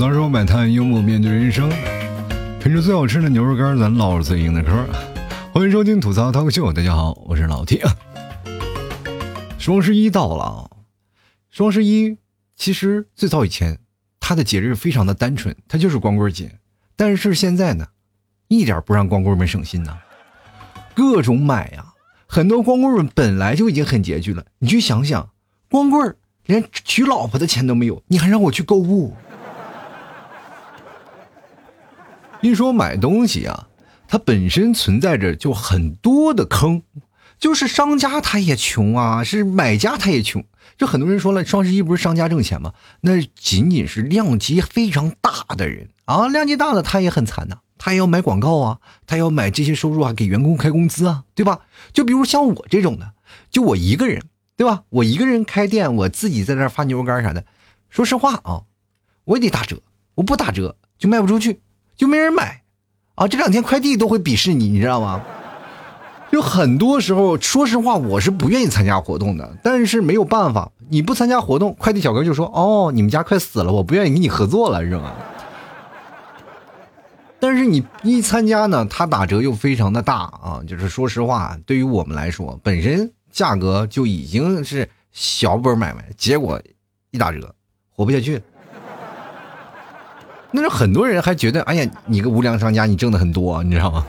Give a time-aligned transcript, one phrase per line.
[0.00, 1.68] 槽说摆摊，幽默面对人生，
[2.58, 4.70] 品着最好吃的牛肉干，咱唠着最硬的嗑。
[5.52, 7.82] 欢迎收听吐槽脱口秀，大家好，我是老 T。
[9.58, 10.70] 双十一到了，
[11.50, 12.16] 双十一
[12.56, 13.78] 其实最早以前，
[14.20, 16.50] 它的节日非常的单纯，它就是光棍节。
[16.96, 17.88] 但是现在呢，
[18.48, 19.98] 一点不让光棍们省心呐，
[20.94, 21.92] 各种买呀。
[22.26, 25.28] 很多光棍们本来就已经很拮据了，你去想想，
[25.68, 29.14] 光棍连娶老婆的钱都没有，你还让我去购物？
[32.42, 33.68] 一说买东西啊，
[34.08, 36.82] 它本身存在着就很多的坑，
[37.38, 40.42] 就是商家他也穷啊，是买家他也穷。
[40.78, 42.72] 就很多人说了，双十一不是商家挣钱吗？
[43.02, 47.58] 那仅仅是量级非常大的人啊，量级大的他也很惨呐。
[47.76, 51.60] 他也要买广告啊，他要买这些收入啊，给员工开工资啊，对吧？
[51.92, 53.12] 就比如像我这种的，
[53.50, 54.22] 就我一个人，
[54.56, 54.84] 对吧？
[54.88, 57.44] 我一个人开店，我自己在那发牛肉干啥的。
[57.90, 58.62] 说实话啊，
[59.24, 59.82] 我也得打折，
[60.14, 61.60] 我不打折就卖不出去，
[62.00, 62.62] 就没人买
[63.14, 63.28] 啊。
[63.28, 65.20] 这两天快递都会鄙视你，你知道吗？
[66.32, 75.12] 就很多时候，说实话，我是不愿意参加活动的，但是没有办法，你不参加活动，快递小哥就说：“哦，你们家快死了，我不愿意跟你合作了，是吗？”
[77.38, 80.62] 但是你一参加呢，他打折又非常的大啊！
[80.66, 86.62] 就是说实话，对于我们来说，本身价格就已经是小本买卖，结果
[87.10, 87.54] 一打折，
[87.90, 88.40] 活不下去。
[90.52, 94.04] 那是很多人还觉得，哎呀，你个无良商家，你挣的很多，你知道吗？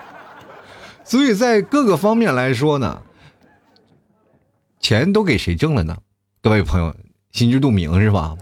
[1.04, 3.00] 所以在各个方面来说呢，
[4.78, 5.96] 钱都给谁挣了呢？
[6.42, 6.94] 各位朋友
[7.32, 8.36] 心知肚明是吧？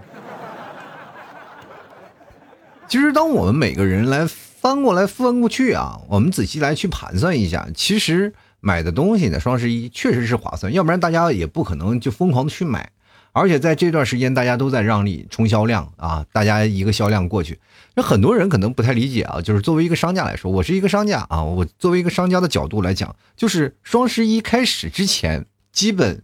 [2.88, 12.90] 其实，当我们每个人来翻过来翻过去啊，我们仔细来去盘算一下，其实买的东西呢，双十一确实是划算，要不然大家也不可能就疯狂的去买。
[13.36, 17.60] 而且在这段时间，大家都在让利冲销量啊，大家一个销量过去，
[17.94, 19.42] 那很多人可能不太理解啊。
[19.42, 26.22] 就是作为一个商家来说，我是一个商家啊，我作为一个商家的角度来讲，就是双十一开始之前基本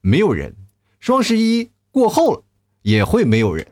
[0.00, 0.56] 没有人，
[1.00, 2.42] 双十一过后了
[2.80, 3.66] 也会没有人。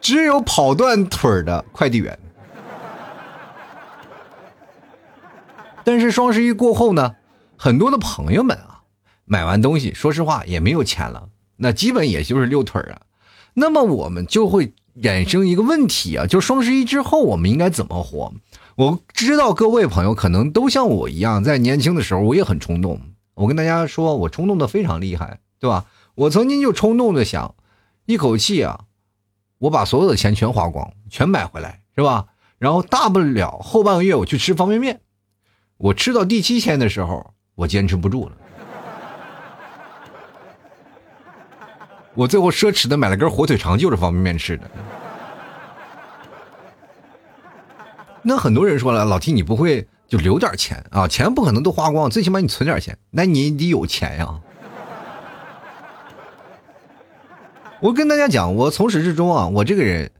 [0.00, 2.18] 只有跑断腿的快递员，
[5.84, 7.14] 但是双十一过后呢，
[7.58, 8.73] 很多的朋友们啊，
[9.24, 13.02] 买完东西，说实话也没有钱了，那基本也就是溜腿儿啊。
[13.54, 18.32] 那么我们就会衍生一个问题啊，就双十一之后我们应该怎么活？
[18.76, 23.00] 我知道各位朋友可能都像我一样，在年轻的时候我也很冲动。
[23.34, 25.86] 我跟大家说，我冲动的非常厉害，对吧？
[26.14, 27.54] 我曾经就冲动的想，
[28.06, 28.84] 一口气啊。
[29.58, 32.26] 我把所有的钱全花光，全买回来，是吧？
[32.58, 35.00] 然后大不了后半个月我去吃方便面。
[35.76, 38.36] 我吃到第七天的时候，我坚持不住了。
[42.14, 44.70] 我最后奢侈的买了根火腿肠，就是方便面吃的。
[48.22, 51.06] 那很多人说了，老 T 你不会就留点钱啊？
[51.06, 52.96] 钱不可能都花光，最起码你存点钱。
[53.10, 54.40] 那你得有钱呀。
[57.80, 60.10] 我跟大家讲，我从始至终啊，我这个人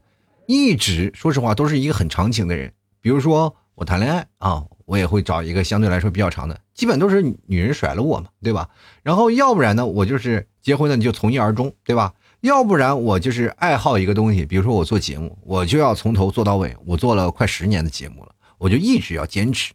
[0.45, 2.71] 一直说实话都是一个很长情的人。
[3.01, 8.69] 比如说我谈恋爱啊，我也会找一个相对来说比较长的，基本都是女人甩了我嘛，对吧？
[9.01, 12.11] 然后要不然呢，我就是结婚呢你就从一而终，对吧？
[12.41, 16.75] 要不然我就是爱好一个东西，比如说我做节目，我就要从头做到尾。
[16.87, 19.73] 我做了快十年的节目了，我就一直要坚持。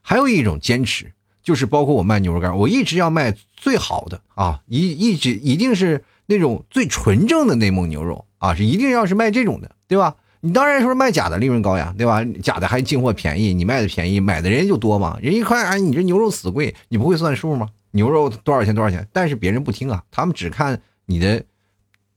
[0.00, 1.12] 还有一种坚持
[1.42, 6.02] 就是包括我卖牛肉干，我一直要卖最好的啊，一一直一定是。
[6.32, 10.14] 那种最纯正的内蒙牛肉啊，是一定要是卖这种的，对吧？
[10.40, 12.24] 你当然说卖假的利润高呀，对吧？
[12.40, 15.18] 假的还进货便宜，你卖的便宜，买的人就多嘛。
[15.20, 17.70] 人一看，哎，你这牛肉死贵，你不会算数吗？
[17.92, 18.74] 牛肉多少钱？
[18.74, 19.06] 多少钱？
[19.12, 21.42] 但是别人不听啊，他们只看你的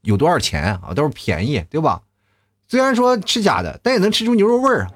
[0.01, 2.01] 有多少钱啊，都是便宜，对吧？
[2.67, 4.91] 虽然说吃假的，但也能吃出牛肉味儿啊。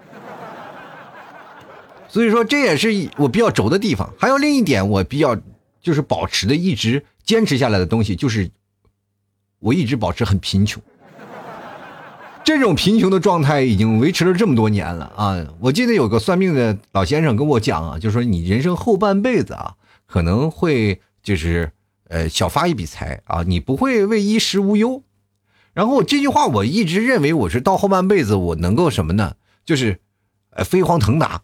[2.08, 4.14] 所以说这也是我比较轴的地方。
[4.18, 5.38] 还有另一点，我比较
[5.82, 8.50] 就是保持的一直坚持下来的东西，就是。
[9.60, 10.80] 我一直保持很贫穷，
[12.44, 15.36] 这种贫穷的状态已经维持了这么多年了啊！
[15.60, 19.74] 我记得有个算命的老先生跟我讲啊，就说你人生后半辈子啊，
[20.08, 21.72] 可能会就是
[22.08, 25.04] 呃小发一笔财啊，你不会为衣食无忧。
[25.74, 29.36] 然后这句话我一直认为我是到后半辈子我能够什么呢？
[29.66, 30.00] 就是
[30.50, 31.44] 呃飞黄腾达，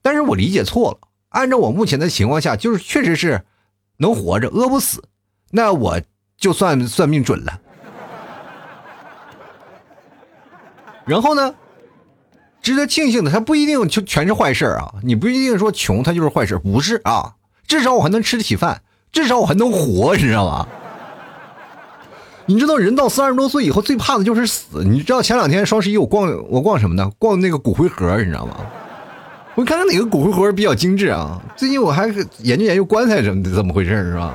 [0.00, 1.08] 但是我理解错了。
[1.28, 3.44] 按照我目前的情况下，就是确实是
[3.98, 5.04] 能活着，饿不死。
[5.50, 6.00] 那我。
[6.36, 7.60] 就算算命准了，
[11.06, 11.54] 然后呢？
[12.60, 14.96] 值得庆幸的，它不一定就全是坏事啊！
[15.04, 17.36] 你不一定说穷，它就是坏事，不是啊？
[17.66, 18.82] 至少我还能吃得起饭，
[19.12, 20.66] 至少我还能活，你知道吗？
[22.46, 24.84] 你知道人到三十多岁以后最怕的就是死。
[24.84, 27.10] 你知道前两天双十一我逛我逛什么呢？
[27.18, 28.56] 逛那个骨灰盒，你知道吗？
[29.54, 31.40] 我看看哪个骨灰盒比较精致啊。
[31.56, 32.06] 最近我还
[32.40, 34.34] 研究研究棺材怎么怎么回事是吧？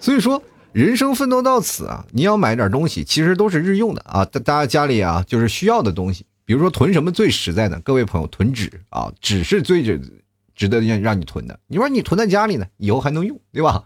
[0.00, 0.42] 所以说，
[0.72, 4.24] 人生奋斗到此啊，你要买点东西，其实都是日用的啊。
[4.24, 6.26] 大大家家里啊，就是需要的东西。
[6.44, 7.80] 比如说囤什么最实在的？
[7.80, 10.00] 各位朋友，囤纸啊，纸是最值
[10.54, 11.58] 值得让让你囤的。
[11.66, 13.84] 你说你囤在家里呢，以后还能用，对吧？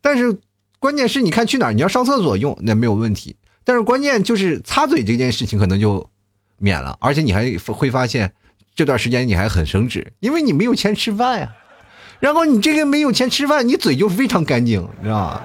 [0.00, 0.38] 但是
[0.78, 3.36] 关键是你看去哪儿，你要上厕所用那没有问题。
[3.64, 6.08] 但是关键就是擦嘴这件事情可能就
[6.58, 8.32] 免了，而且你还会发现
[8.74, 11.56] 这段时间你还很省纸，因为你没有钱吃饭呀。
[12.20, 15.42] 然后你这个没有钱吃饭，你嘴就非常干净，你知道吧？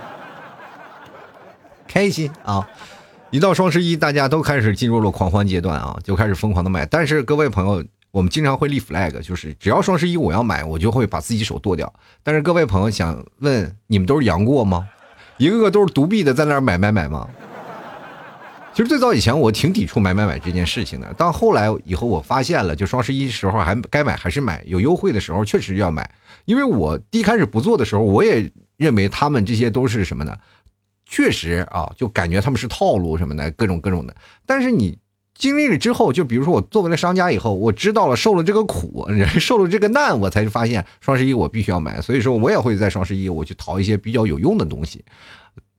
[1.88, 2.70] 开心啊！
[3.32, 6.86] 一到双十一，大家都开始进入了狂欢阶段啊，就开始疯狂的买。
[6.86, 7.82] 但是各位朋友，
[8.12, 11.92] 我们经常会立 flag，就是只要双十一我要买，我就会把自己手剁掉。
[12.24, 14.86] 但是各位朋友想问，你们都是杨过吗？
[15.38, 17.26] 一个个都是独臂的在那儿买买买吗？
[18.74, 26.10] 其实最早以前我挺抵触买买买这件事情的，到后来以后我发现了，就双十一时候还该买还是买，有优惠的时候确实要买。
[26.44, 30.36] 因为我一开始不做的时候，我也认为他们这些都是什么呢？
[31.12, 34.16] 确实啊，就感觉他们是套路什么的，各种各种的。
[34.46, 34.98] 但是你
[35.36, 39.06] 经历了之后，就比如说我作为了商家以后，我知道了受了这个苦，
[39.38, 42.00] 受了这个难，我才发现双十一我必须要买。
[42.00, 45.04] 所以说我也会在双十一我去淘一些比较有用的东西。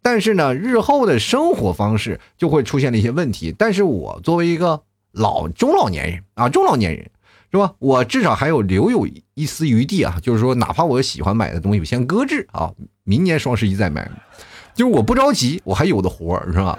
[0.03, 3.55] 但是呢，日后的生活方式就会出现了一些问题。
[3.57, 4.83] 但是我作为一个
[5.13, 7.11] 老中老年人啊，中老年人
[7.51, 7.73] 是吧？
[7.79, 12.71] 我至少还有留有一丝余地啊，就是说哪怕我喜欢买的东西，我先搁置啊，
[13.05, 14.11] 明年双十一再买。
[14.75, 16.79] 就是我不着急，我还有的活儿是吧？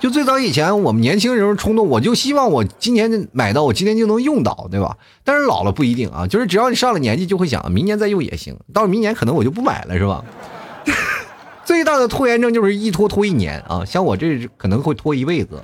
[0.00, 4.96] 就最早以前我们年轻人冲动，我就希望我今年买到，我今年就能用到，对吧？
[5.24, 8.56] 但是老了不一定啊，就是只要你上了年纪，就会想明年再用也行。
[8.72, 10.24] 到明年可能我就不买了，是吧？
[11.64, 15.60] 最大的拖延症就是一拖拖一年啊，像我这可能会拖一辈子。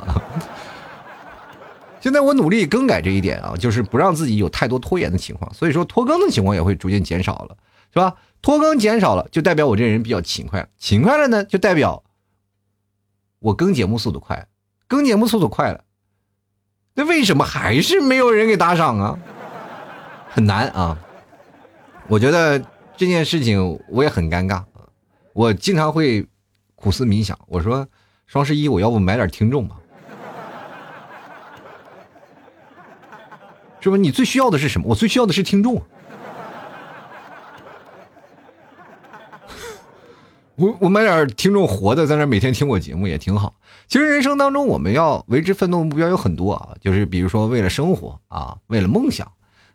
[2.00, 7.56] 现在我努力更改这一点啊，就是不让自己有太多拖延的情况，所以说拖更的情况也会逐渐减少了，
[7.94, 8.16] 是吧？
[8.42, 10.68] 拖更减少了，就代表我这人比较勤快。
[10.76, 12.02] 勤快了呢，就代表
[13.38, 14.48] 我更节目速度快。
[14.88, 15.84] 更节目速度快了，
[16.94, 19.18] 那为什么还是没有人给打赏啊？
[20.28, 20.98] 很难啊！
[22.08, 22.58] 我觉得
[22.96, 24.64] 这件事情我也很尴尬。
[25.32, 26.26] 我经常会
[26.74, 27.86] 苦思冥想，我说
[28.26, 29.76] 双十一我要不买点听众吧？
[33.80, 33.96] 是不？
[33.96, 34.88] 你最需要的是什么？
[34.88, 35.80] 我最需要的是听众。
[40.56, 43.54] 我我买点听众活的，在那每天听我节目也挺好。
[43.88, 49.30] 其实人生当中，我们要为之奋斗的目标有很多啊，就是比如说为了生活啊，为了梦想，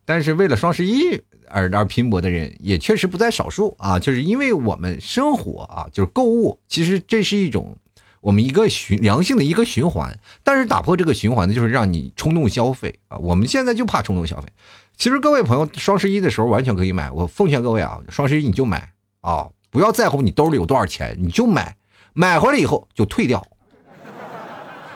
[0.05, 3.99] 但是为了双十一而而拼搏的人也确实不在少数啊。
[3.99, 7.75] 就是因为我们生活啊，就是购物，其实这是一种
[8.21, 10.17] 我们一个循良性的一个循环。
[10.43, 13.17] 但是打破这个循环的，就是让你冲动消费啊。
[13.17, 14.47] 我们现在就怕冲动消费。
[14.95, 17.11] 其实各位朋友，双十一的时候完全可以买。
[17.11, 18.89] 我奉劝各位啊，双十一你就买
[19.19, 19.49] 啊。
[19.69, 21.75] 不要在乎你兜里有多少钱，你就买，
[22.13, 23.45] 买回来以后就退掉。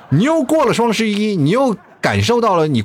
[0.09, 2.83] 你又过了双十一，你又感受到了你，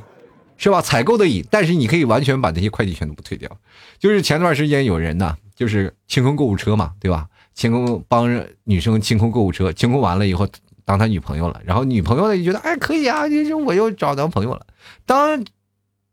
[0.57, 0.81] 是吧？
[0.81, 3.51] 采购的瘾，但是你可以完全把那些快递全都不退掉。
[3.99, 7.27] 就是前段时间有人呢，就是清空购物车嘛，对吧？
[7.55, 10.49] 清空帮女生清空购物车，清空完了以后
[10.85, 14.65] 当他女朋友了，然后女朋友呢就觉得哎可以啊，就是我又找男朋友了。
[15.05, 15.45] 当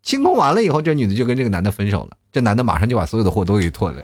[0.02, 4.04] 清空完了以后，这女的就跟这个男的分手了，这男的马上就把所有的货都给退了。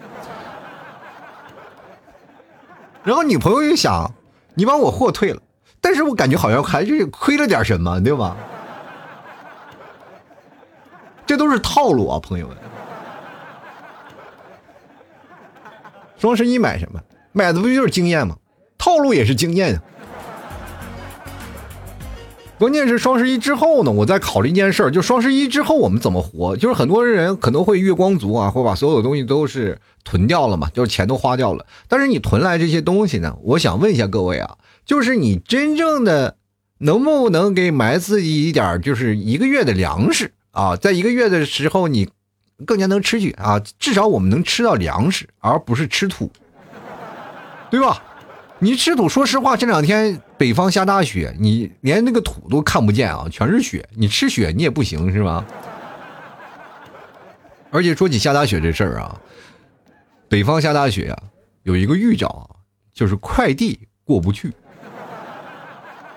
[3.04, 4.14] 然后女朋友又想，
[4.54, 5.42] 你把我货退了，
[5.80, 8.36] 但是我感觉好像还是亏了点什么，对吧？
[11.26, 12.58] 这都是套路啊，朋友们。
[16.18, 17.00] 双十一买什么？
[17.32, 18.36] 买的不就是经验吗？
[18.78, 19.82] 套路也是经验啊。
[22.62, 26.56] 关键是双十一之后呢，我在考虑一件事儿，就双十一之后我们怎么活？
[26.56, 31.66] 就是很多人可能会月光族啊，会把所有的东西都是囤掉了嘛，就是钱都花掉了。
[31.88, 36.36] 但是你囤来这些东西呢，我想问一下各位啊，就是你真正的
[36.78, 40.76] 能不能给买自己一点，就是一个月的粮食啊？
[40.76, 42.10] 在一个月的时候，你
[42.68, 46.32] 更加能吃去啊，至少我们能吃到粮食，而不是吃土，
[47.72, 48.04] 对吧？
[48.64, 53.90] 你吃土，说实话，这两天北方下大雪，你连那个土都看不见啊，全是雪。
[53.96, 55.44] 你吃雪，你也不行，是吧？
[57.72, 59.20] 而且说起下大雪这事儿啊，
[60.30, 61.24] 北方下大雪啊，
[61.64, 62.48] 有一个预兆，
[62.94, 64.54] 就是快递过不去。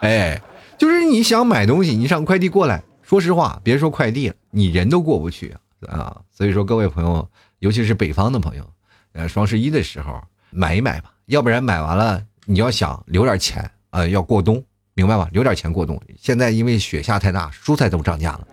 [0.01, 0.39] 哎，
[0.77, 5.57] 就是你想买东西，你上快递过来，说实话，别说快递了，你人都过不去
[5.89, 6.21] 啊。
[6.31, 7.27] 所以说，各位朋友，
[7.61, 8.71] 尤其是北方的朋友，
[9.15, 10.23] 呃，双十一的时候。
[10.57, 14.63] 买一买吧，要不然买完了你要想留点钱啊，要过冬，
[14.95, 15.29] 明白吧？
[15.33, 16.01] 留点钱过冬。
[16.19, 18.47] 现在因为雪下太大，蔬菜都涨价了，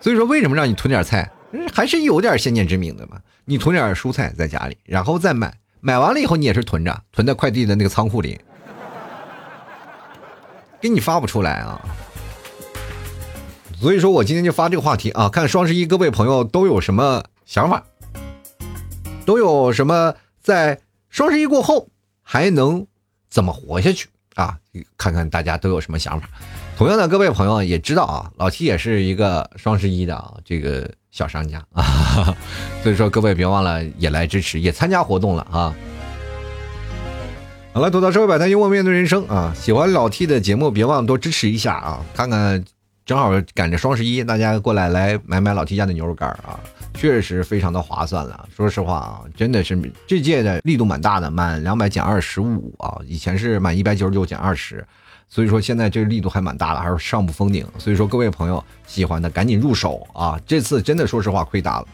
[0.00, 1.30] 所以说为什么让你囤点菜，
[1.72, 3.18] 还是有点先见之明的嘛。
[3.46, 8.38] 你囤点蔬菜在家里，然后再买，买完了以后你也是囤着，囤在快递的那个仓库里，
[10.80, 11.80] 给你发不出来啊。
[13.80, 17.82] 所以说我今天就发这个话题啊，看双十一各位朋友都有什么想法，
[19.24, 20.78] 都有什么在
[21.10, 21.88] 双十一过后
[22.22, 22.86] 还能
[23.28, 24.56] 怎么活下去啊？
[24.96, 26.28] 看看大家都有什么想法。
[26.78, 32.34] 同样的，各位朋友也知道啊，老 T 也是一个双十一的啊这个小商家啊，
[32.82, 35.74] 所以说各位别忘了也来支持，也参加活动了啊。
[37.72, 39.54] 好了，吐槽社会百态，幽默面对人生啊！
[39.56, 42.04] 喜欢老 T 的节目，别忘了多支持一下啊！
[42.14, 42.64] 看看。
[43.06, 46.60] 正好赶着双十一，大家过来来买买老 T 家的牛肉干啊，
[46.94, 48.48] 确实非常的划算了。
[48.54, 49.76] 说实话啊，真的是
[50.06, 54.86] 这届的力度蛮大的，满两百减二十五啊，以前是满一百九十九减二十，
[55.28, 57.66] 所以说现在这个力度还蛮大的，还是上不封顶。
[57.78, 61.88] 所以说各位朋友喜欢的赶紧入手啊，这次真的说实话亏大了。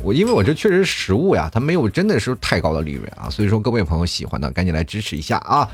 [0.00, 5.68] 我因为我这确实实物呀，它没有真的是太高的利润啊，所以说各位朋友喜欢的赶紧来支持一下啊。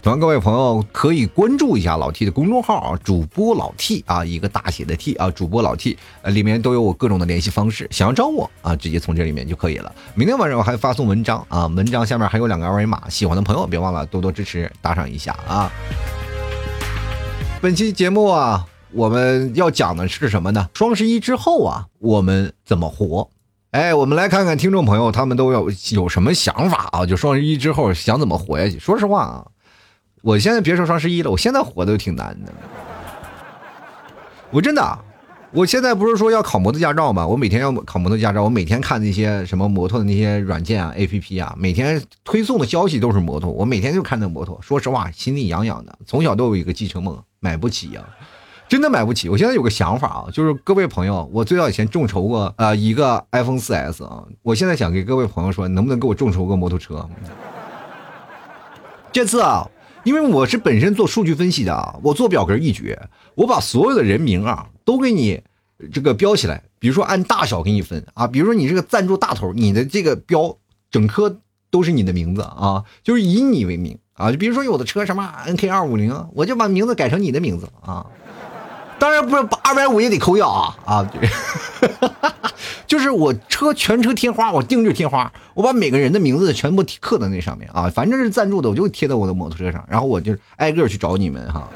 [0.00, 9.92] 同样，各位朋友可以关注一下老 T 的公众号啊，主播老 T 啊，一个大写的 T 啊，主播老 T，里面都有我各种的联系方式，想要找我啊，直接从这里面就可以了。
[10.14, 15.70] 明天晚上我还发送文章啊，文章下面还有两个二维码，喜欢的朋友别忘了多多支持，打赏一下啊。
[17.60, 20.68] 本期节目啊，我们要讲的是什么呢？
[20.74, 23.28] 双十一之后啊，我们怎么活？
[23.72, 27.04] 哎，我们来看看听众朋友他们都有有什么想法啊？
[27.04, 28.78] 就双十一之后想怎么活下去？
[28.78, 29.44] 说实话啊。
[30.22, 32.52] 我现在别说双十一了，我现在活的都挺难的。
[34.50, 34.98] 我真的，
[35.52, 37.26] 我现在不是说要考摩托驾照吗？
[37.26, 44.58] 我每天要考摩托驾照，我每天看那些什么摩托的那些软件啊、A P P 啊，每天推送的消息都是摩托，我每天就看那摩托。
[44.62, 45.98] 说实话，心里痒痒的。
[46.06, 48.02] 从小都有一个继承梦，买不起呀，
[48.68, 49.28] 真的买不起。
[49.28, 57.08] 我现在有个想法啊，就是各位朋友，我最早以前众筹过啊一个 iPhone 四 S 啊，我现在想给各位朋友说，能不能给我众筹个摩托车？
[59.12, 59.68] 这次啊。
[60.04, 62.98] 因为我是本身做数据分析的啊，我做表格一绝，
[63.34, 65.42] 我把所有的人名啊都给你
[65.92, 70.56] 这个标起来，比如说按大小给你分啊，比如说你这个赞助大头，你的这个标
[70.90, 71.40] 整颗
[71.70, 78.06] 都是你的名字啊，就是以你为名啊，就比如说有的车什么 N K 二五零，我就把名字改成你的名字啊。
[78.98, 81.10] 当然不是，二百五也得扣掉啊啊！
[82.86, 91.68] 就是我车全车贴花，我定制贴花，我把每个人的名字全部刻在那上面啊，反正是赞助的，我就贴在我的摩托车上，然后我就挨个去找你们哈。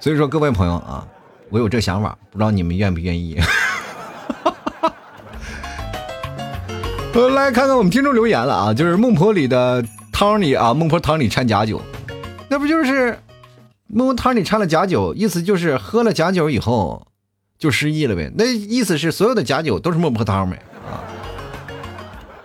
[0.00, 1.06] 所以说，各位朋友啊，
[1.50, 3.40] 我有这想法，不知道你们愿不愿意？
[7.12, 11.80] 呃， 来看看我们听众留言了啊，就是孟婆里的汤里啊，孟婆汤里掺假酒，
[12.48, 13.16] 那不就是？
[13.86, 17.06] 孟婆汤里掺了假酒，意思就是喝了假酒以后
[17.58, 18.32] 就失忆了呗。
[18.36, 21.04] 那意思是所有的假酒都是孟婆汤呗啊。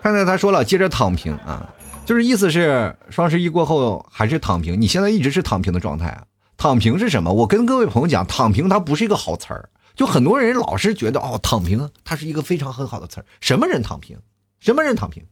[0.02, 1.68] 看才他说了，接着躺平啊，
[2.06, 4.80] 就是意思是双十一过后还是躺平。
[4.80, 6.24] 你现在一直是躺平的状态啊？
[6.58, 7.32] 躺平是什么？
[7.32, 9.70] 我跟各位朋友讲，躺平它不是一个好词儿。
[9.96, 13.26] 就很多人老是觉得哦，躺平它是一个非常很好的词儿。
[13.42, 14.18] 什么人躺平？
[14.60, 15.26] 什么人躺平？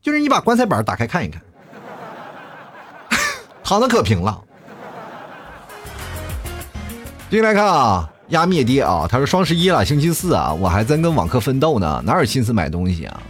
[0.00, 1.42] 就是你把棺材板打开看一看，
[3.62, 4.42] 躺的可平了。
[7.30, 9.06] 继续来看啊，压灭爹啊！
[9.08, 13.22] 他说双十一了，星期四啊，我还在跟网课奋斗呢，哪有心思买东西啊？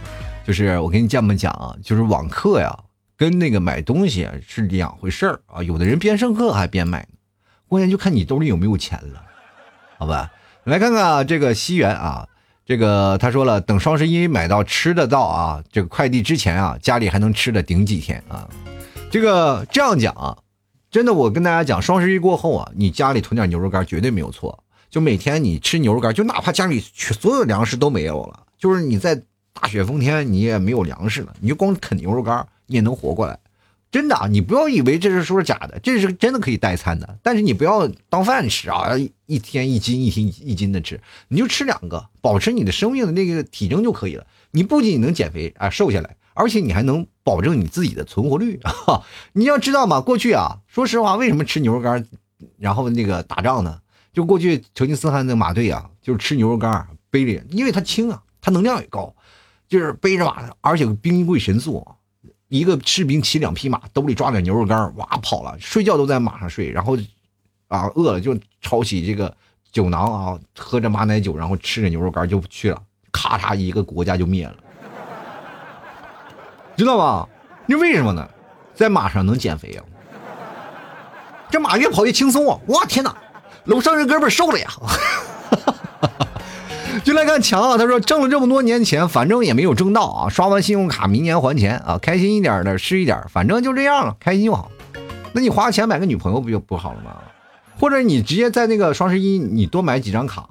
[0.43, 2.75] 就是我跟你这么讲啊，就是网课呀，
[3.15, 5.61] 跟那个买东西是两回事儿啊。
[5.61, 7.09] 有的人边上课还边买呢，
[7.67, 9.21] 关键就看你兜里有没有钱了，
[9.99, 10.31] 好吧？
[10.63, 12.27] 来看看啊，这个西元啊，
[12.65, 18.49] 这个他说了，等双十一买到吃的到啊，这个快递之前啊，家里还能吃的顶几天啊。
[19.11, 20.35] 这个这样讲啊。
[20.91, 24.61] 真的，我跟大家讲，双十一过后啊，你家里囤点牛肉干绝对没有错。
[24.89, 29.15] 就每天你吃牛肉干，就哪怕家里所有粮食都没有了，就是你在
[29.53, 33.39] 大雪封天，你也没有粮食了，你就光啃牛肉干，你也能活过来。
[33.89, 37.17] 真的，你不要以为这是说是假的，这是真的可以代餐的。
[37.23, 38.91] 但是你不要当饭吃啊，
[39.27, 44.27] 一天一斤，一天一斤的吃，你就吃两个，保持你的生命的那个体征就可以了。
[44.51, 46.17] 你不仅能减肥啊，瘦下来。
[46.33, 49.03] 而且你还能保证你自己的存活率 啊！
[49.33, 52.05] 你要知道嘛，过去啊，说实话，为什么吃牛肉干，
[52.57, 53.79] 然后那个打仗呢？
[54.13, 59.15] 就过去成吉思汗那马队啊，就是吃牛肉干背着，因为它轻啊，它能量也高，
[59.69, 61.87] 就是背着马，而且兵贵神速，
[62.49, 66.97] 一个士兵骑两匹马，兜里抓点牛肉干哇跑了，睡觉都在马上睡，然后
[67.69, 69.33] 啊饿了就抄起这个
[69.71, 72.83] 酒囊啊，喝着马奶酒，然后吃着牛肉干就去了，
[73.13, 74.57] 咔嚓一个国家就灭了，
[76.75, 77.27] 知道吧？
[77.65, 78.27] 那为什么呢？
[78.73, 79.83] 在马上能减肥啊？
[81.49, 82.57] 这马越跑越轻松啊！
[82.67, 83.15] 哇天哪，
[83.65, 84.69] 楼上这哥们瘦了呀！
[87.03, 94.71] 就来看强啊，他说挣了这么多年钱，反正也没有挣到啊，刷完信用卡明年还钱啊，开心一点的吃一点，反正就这样了，开心就好。
[95.33, 97.17] 那你花钱买个女朋友不就不好了吗？
[97.79, 100.47] 或者你直接在那个双十一你多买几张卡，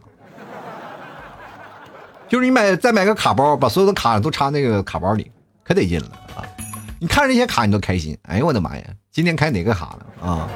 [2.29, 5.31] 就是你买再买个卡包，把所有的卡都插那个卡包里，
[5.63, 6.45] 可得劲了啊！
[6.99, 10.49] 你看这些卡你都开心，哎呦我的妈呀，今天开哪个卡了啊？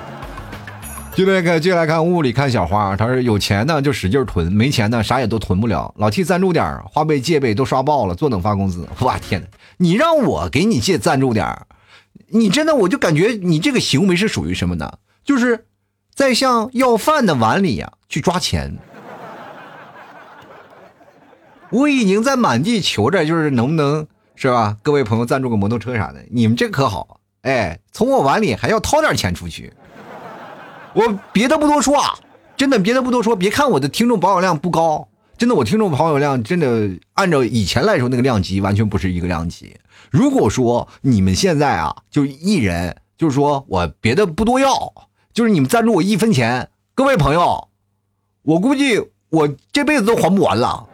[1.15, 2.97] 就来看，就来看屋里看小花。
[2.97, 5.95] 他说：“有钱呢就使劲囤，没钱呢啥也都囤不了。
[5.97, 8.89] 老替赞助点花呗借呗都刷爆了，坐等发工资。
[9.01, 9.47] 哇天哪！
[9.77, 11.67] 你让我给你借赞助点
[12.31, 14.99] 你真的我就感觉你这个行为是属于什么呢？
[15.25, 15.67] 就是
[16.13, 18.77] 在向要饭的碗里呀去抓钱。
[21.71, 24.77] 我已经在满地求着，就是能不能是吧？
[24.83, 27.21] 各位朋友赞助个摩托车啥的，你们这可好？
[27.43, 29.73] 哎，从我碗里还要掏点钱出去。”
[30.95, 32.15] 我别的不多说啊，
[32.57, 33.35] 真的别的不多说。
[33.35, 39.77] 别看我的听众保有量不高，真的我听众保有量真的按照以前来说那个量级完全不是一个量级。
[40.11, 44.93] 如果说你们现在啊，就一人，就是说我别的不多要，
[45.33, 47.69] 就是你们赞助我一分钱，各位朋友，
[48.43, 50.89] 我估计我这辈子都还不完了。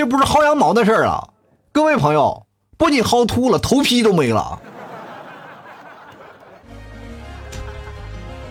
[0.00, 1.28] 这不是薅羊毛的事儿啊，
[1.72, 2.46] 各位朋友，
[2.78, 4.58] 不仅薅秃了，头皮都没了。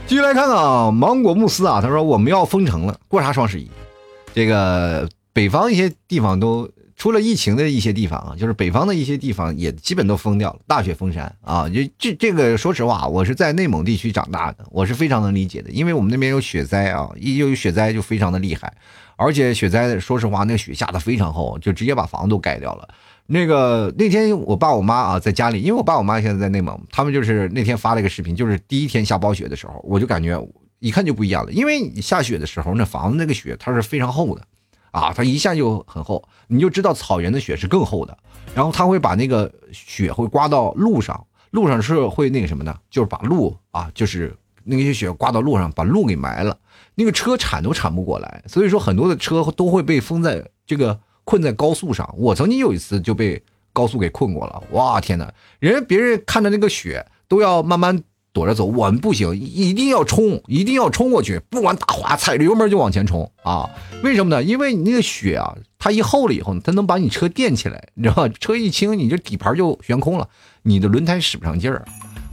[0.06, 3.68] 继续来看啊，芒果慕斯啊，他说我们要封城了，过啥双十一？
[4.32, 11.68] 这个北方一些地方都除了疫情的一些地方啊，就是北方的一些地方也基本都封掉了，大雪封山啊。
[11.70, 18.72] 就这这个，说实话，我是在内蒙地区长大的，我是非常能理解的，因为我们那边有雪灾啊，一有雪灾就非常的厉害，
[19.16, 22.90] 而且雪灾说实话，那雪下的非常厚，就直接把房子都盖掉了。
[23.28, 30.38] 那个那天我爸我妈啊在家里，因为我爸我妈现在在内蒙，他们就是那天发了一个视频，就是第一天下暴雪的时候，我就感觉
[30.80, 34.42] 一看就不一样了，因为下雪的时候，那房子那个雪它是非常厚的，
[34.92, 38.18] 啊，它一下就很厚，你就知道草原的雪是更厚的，
[38.54, 42.76] 然后它会把那个雪会刮到路上，路上是会那个什么呢？
[42.90, 46.58] 就是把路啊，就是那些雪刮到路上，把路给埋了，
[46.96, 51.00] 那个车铲都铲不过来，所以说很多的车都会被封在这个。
[51.26, 53.40] 困在高速上，我曾经有一次就被
[53.72, 54.64] 高速给困过了。
[54.72, 55.32] 哇，天哪！
[55.60, 63.70] 人别人看着那个雪都要慢慢躲着走，我们不行，一定要冲，一定要冲过去，不管打滑，踩着油门就往前冲啊！
[64.04, 64.44] 为什么呢？
[64.44, 68.34] 因为你那个雪啊，它一厚了以后，它能把你车垫起来，你知道吗？
[68.40, 70.28] 车一轻，你这底盘就悬空了，
[70.62, 71.84] 你的轮胎使不上劲儿。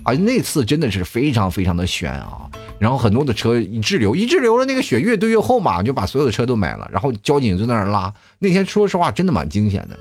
[0.04, 2.48] 啊，那次真的是非常非常的悬啊！
[2.78, 6.88] 然后很多的车一滞留，一滞留了，那个雪越堆越厚嘛，就把所有的车都埋了。
[6.92, 8.12] 然后交警就在那儿拉。
[8.38, 9.98] 那天说实话，真的蛮惊险的，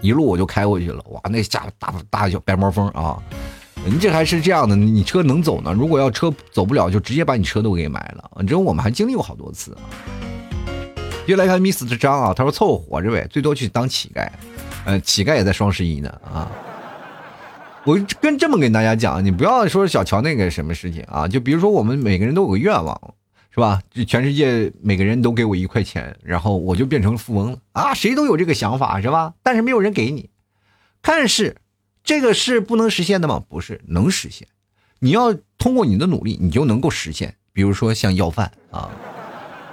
[0.00, 1.04] 一路我就开过去了。
[1.10, 3.22] 哇，那家伙大大小白毛风啊！
[3.86, 5.72] 你这还是这样的，你车能走呢？
[5.72, 8.30] 如果要车走不了，就直接把你车都给埋了。
[8.40, 9.72] 你知道我们还经历过好多次。
[9.74, 9.80] 啊
[11.26, 14.28] 又来看 Miss 的张啊，他说凑合活着呗，最多去当乞丐。
[14.84, 16.52] 呃，乞丐也在双十一呢啊。
[17.84, 23.14] 我跟这么跟大家讲，你不要说小乔那个什么事情啊，就比如说我们每个人都有个愿望，
[23.50, 23.80] 是吧？
[23.90, 27.94] 就全世界每个人都给我一块钱，然后我就变成富翁了啊！
[27.94, 29.32] 谁都有这个想法，是吧？
[29.42, 30.28] 但是没有人给你。
[31.00, 31.56] 看是
[32.04, 33.42] 这个是不能实现的吗？
[33.48, 34.46] 不是，能实现。
[35.00, 37.34] 你要通过你的努力，你就能够实现。
[37.52, 38.90] 比如说像要饭啊，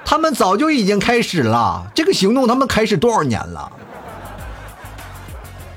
[0.04, 3.72] 他们早就已经开始了这个行动，他们开始多少年了？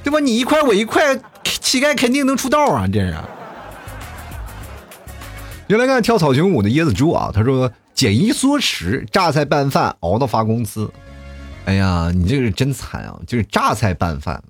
[0.02, 0.20] 对吧？
[0.20, 1.20] 你一块我一块。
[1.44, 2.86] 乞丐肯定能出道啊！
[2.86, 3.16] 这是。
[5.66, 10.90] 原来看跳草裙舞的椰子猪啊，他说减衣缩食，榨菜拌饭熬到发工资。
[11.64, 13.18] 哎呀，你这个是真惨啊！
[13.26, 14.42] 就是榨菜拌饭，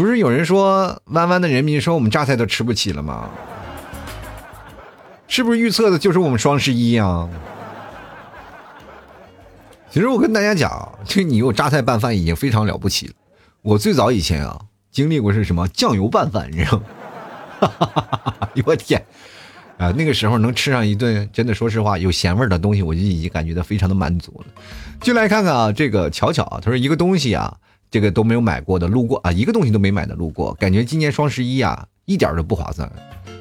[0.00, 3.28] 不是有人说弯弯的人民说我们榨菜都吃不起了吗？
[5.28, 7.28] 是不是预测的就是我们双十一啊？
[9.90, 13.12] 其实我跟大家讲，这你有榨菜拌饭已经非常了不起了。
[13.60, 14.58] 我最早以前啊。
[14.90, 16.84] 经历过是什么酱油拌饭，你知道吗？
[17.60, 18.36] 哈哈哈！
[18.40, 19.04] 哈我天
[19.76, 19.92] 啊！
[19.96, 24.46] 那个时候能吃上一顿，真的说实话有咸味的东西，我就已经感觉到非常的满足了。
[25.00, 27.58] 就来看看啊，这个巧巧啊，他说一个东西啊，
[27.90, 32.90] 这个都没有买过的，路过啊，一个东西都没买的路过，感觉今年双十一啊，一点都不划算。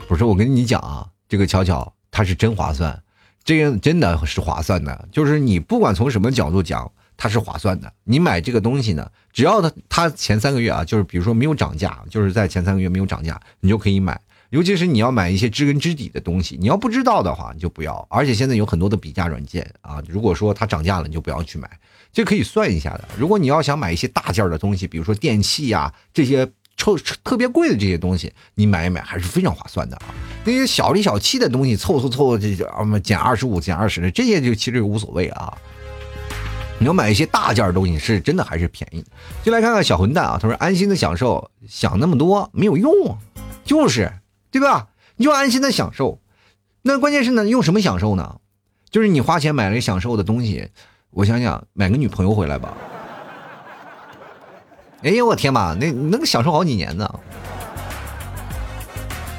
[0.08, 3.02] 不是我跟你讲啊，这个巧巧他是真划算，
[3.44, 6.92] 这个真的是划算的，就是你不管从什么角度讲。
[7.22, 14.18] 它是划算的，你买这个东西呢，只要它它前三个月啊，就是比如说没有涨价，就是在前三个月没有涨价，你就可以买。
[14.52, 18.08] 尤其是你要买一些知根知底的东西，你要不知道的话，你就不要。
[18.10, 21.70] 而且现在有很多的比价软件啊，如果说它涨价了，你就不要去买。
[22.12, 23.08] 这可以算一下的。
[23.18, 26.46] 如果你要想买一些大件的东西，比如说电器呀这些
[26.76, 30.14] 特特别贵的这些东西，你买一买还是非常划算的啊。
[30.44, 35.58] 那些小里小气的东西，凑凑凑这啊减二十五、减二十的这些就其实无所谓啊。
[36.80, 39.04] 你要买一些大件的东西，是真的还是便宜？
[39.44, 43.18] 就来看看小混蛋啊，他说安心的享受，想那么多没有用啊，
[43.66, 44.14] 就是
[44.50, 44.88] 对吧？
[45.18, 46.22] 你就安心的享受，
[46.82, 48.40] 那关键是呢，用什么享受呢？
[48.90, 50.70] 就是你花钱买了享受的东西。
[51.12, 52.78] 我想想，买个女朋友回来吧。
[55.02, 57.10] 哎呦我天嘛，那能享受好几年呢。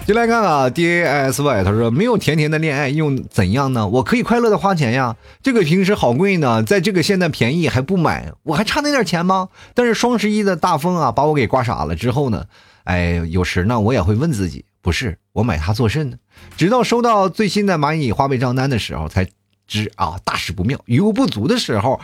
[0.06, 3.86] 进来看看 D A S Y，他说没有甜甜的恋爱又怎样呢？
[3.86, 5.16] 我可以快乐的花钱呀。
[5.42, 9.50] 这个平时好贵呢，在这个现在便宜还不买，我还差那点钱吗？
[9.74, 11.94] 但是双十一的大风啊，把我给刮傻了。
[11.94, 12.46] 之后呢，
[12.84, 16.16] 哎，有时呢，我也会问自己，不是我买它做甚呢？
[16.56, 19.28] 直到收到最新的蚂蚁花呗账单的时候，才。
[19.70, 22.00] 知啊，大事不妙，余额不足的时候，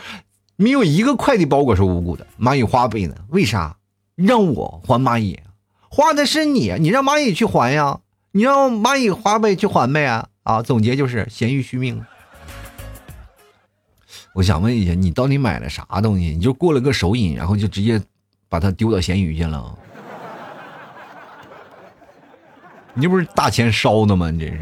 [0.55, 2.25] 没有一个快递包裹是无辜的。
[2.39, 3.13] 蚂蚁花呗呢？
[3.27, 3.75] 为啥
[4.15, 5.37] 让我还蚂蚁？
[5.89, 7.99] 花的是你，你让蚂蚁去还呀？
[8.31, 10.29] 你让蚂蚁花呗去还呗啊？
[10.43, 12.01] 啊，总结就是咸鱼续命。
[14.33, 16.27] 我想问一下，你到底买了啥东西？
[16.27, 18.01] 你就过了个手瘾，然后就直接
[18.47, 19.77] 把它丢到咸鱼去了？
[22.93, 24.31] 你这不是大钱烧的吗？
[24.31, 24.61] 你这是？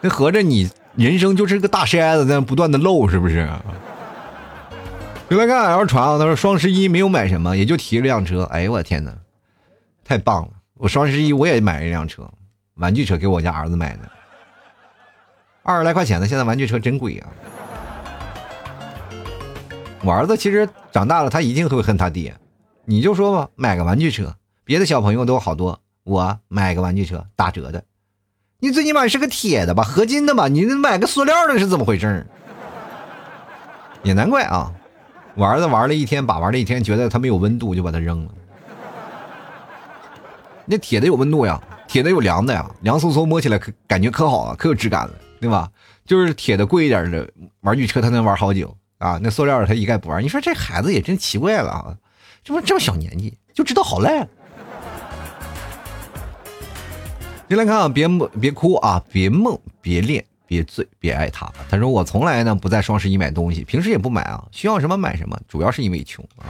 [0.00, 0.70] 那合着你？
[0.96, 3.48] 人生就是个大筛子，在那不断的漏，是不是？
[5.28, 8.44] 就来看 L 传啊，他说双十一没有买什么，也就提了辆车。
[8.44, 9.12] 哎呦我天哪，
[10.04, 10.50] 太棒了！
[10.74, 12.30] 我双十一我也买了一辆车，
[12.74, 14.02] 玩具车给我家儿子买的，
[15.62, 16.28] 二十来块钱的。
[16.28, 17.28] 现在玩具车真贵啊！
[20.02, 22.36] 我儿子其实长大了，他一定会恨他爹。
[22.84, 27.82] 你就说吧，买个玩具车，别的小朋友都好多，我买个玩具车打折的。
[28.64, 30.48] 你最起码是个铁的吧，合金的吧？
[30.48, 32.26] 你买个塑料的是怎么回事？
[34.02, 34.72] 也难怪啊！
[35.34, 38.30] 我儿子玩了一天，把玩了一天，觉得它没有温度，就把它扔了。
[40.64, 45.70] 那铁的有温度呀，铁的有凉的呀，凉飕飕摸起来可感觉可好啊，可有质感了，对吧？
[46.06, 47.28] 就是铁的贵一点的
[47.60, 49.20] 玩具车，他能玩好久啊。
[49.22, 50.24] 那塑料的他一概不玩。
[50.24, 51.94] 你说这孩子也真奇怪了啊！
[52.42, 54.26] 这不这么小年纪就知道好赖。
[57.48, 58.08] 进来看啊，别，
[58.40, 61.52] 别哭啊，别梦，别恋，别醉，别爱他。
[61.68, 66.48] 他说我从来呢不在双十一买东西，平时也不买啊，需要什么买什么，主要是因为穷啊。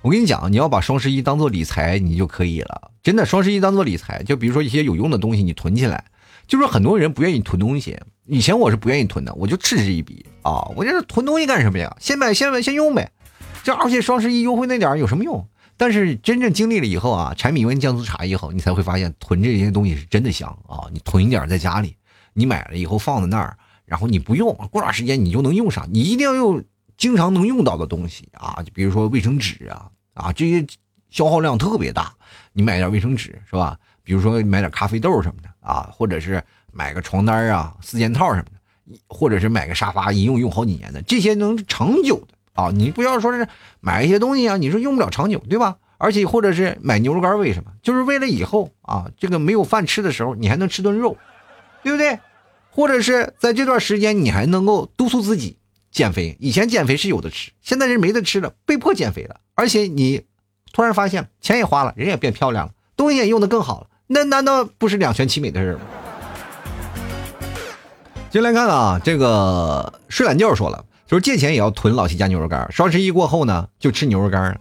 [0.00, 2.90] 我跟你讲，你要把双十一当做理财，你就可以了。
[3.02, 6.04] 真的，双十一当做理财，就比如说一些有用的东西，你囤起来。
[6.46, 11.94] 就是很多人不愿意囤东西，以前我是不愿意囤的，我就嗤之以鼻啊，我就是囤东西干什么呀？
[12.00, 13.10] 先买，先买，先用呗。
[13.62, 15.46] 这而且双十一优惠那点有什么用？
[15.76, 20.86] 但是真正经历了以后啊，柴米油盐酱醋茶以后，你才会发现囤这些东西是真的香啊！
[20.92, 21.96] 你囤一点在家里，
[22.32, 25.88] 你买了以后放在那儿，然后你不用，过段时间你就能用上。
[25.92, 26.62] 你一定要用
[26.96, 30.64] 经常能用到的东西啊，就比如说卫生纸啊啊，这些
[31.10, 32.14] 消耗量特别大，
[32.52, 33.78] 你买点卫生纸是吧？
[34.04, 42.33] 比如说买点咖啡豆什么的啊，或者是买个床单啊、四件套什么的，或者是买个沙发，一用用好几年的，这些能长久的。
[42.54, 43.46] 啊，你不要说是
[43.80, 45.76] 买一些东西啊，你说用不了长久，对吧？
[45.96, 47.70] 而且或者是买牛肉干，为什么？
[47.82, 51.16] 就是为了以后啊，这个没有饭吃的时候，你还能吃顿肉，
[51.82, 52.18] 对不对？
[52.70, 55.56] 或者是在这段时间，你还能够督促自己
[55.90, 56.36] 减肥。
[56.40, 59.36] 以前减肥是有的吃，现在是没得吃了，被迫减肥了。
[59.54, 60.24] 而且你
[60.72, 65.80] 突然发现钱也花了，人也变漂亮了，东西也用的更好了，那难道不是两全其美的事吗？
[68.30, 70.84] 进来看啊，这个睡懒觉说了。
[71.06, 74.58] 就是借钱也要囤老七家牛肉干双十一过后呢，就吃牛肉干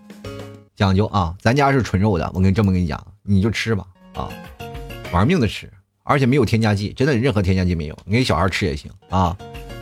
[0.75, 4.27] 讲究啊，咱家是纯肉的，我跟你这么跟你讲，你就吃吧啊，
[5.13, 5.71] 玩命的吃，
[6.03, 9.37] 而且没有添加剂，真的任何添加剂没有，你给小孩吃也行啊。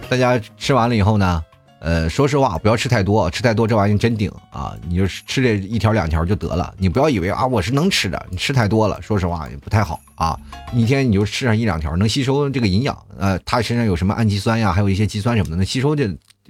[0.07, 1.43] 大家吃完了以后呢，
[1.79, 10.37] 呃，说实话，不要吃太多，吃太多这玩意真顶啊，你就吃这一条两条就得了，你不要以为啊我是能吃的，你吃太多了，说实话也不太好啊。
[10.73, 16.07] 一天你就吃上一两条，能吸收这个营养，呃，它身上有什么氨基酸呀，还有一些肌酸什么的，能吸收这。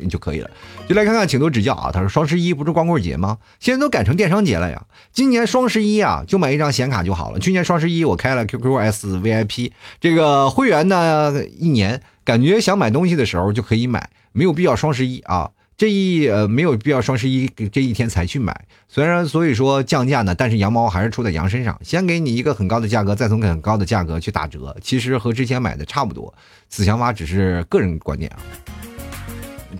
[0.08, 0.50] 就可以了，
[0.88, 1.92] 就来看看，请多指教啊！
[1.92, 3.38] 他说双十一不是光棍节吗？
[3.60, 4.86] 现在都改成电商节了呀。
[5.12, 7.40] 今年双十一啊，就买一张显卡就好了。
[7.40, 15.52] 去年双十一我开了 QQS VIP 这个会员呢，一年感觉想买东西的时候就可以买，没有必要双十一啊。
[15.78, 18.66] 这一呃没有必要双十一这一天才去买。
[18.88, 26.32] 虽然所以说降价呢，但是羊毛还是出在羊身上，先给你一个很高的价格，再从很高的价格去打折，其实和之前买的差不多。
[26.70, 28.38] 此想法只是个人观点啊。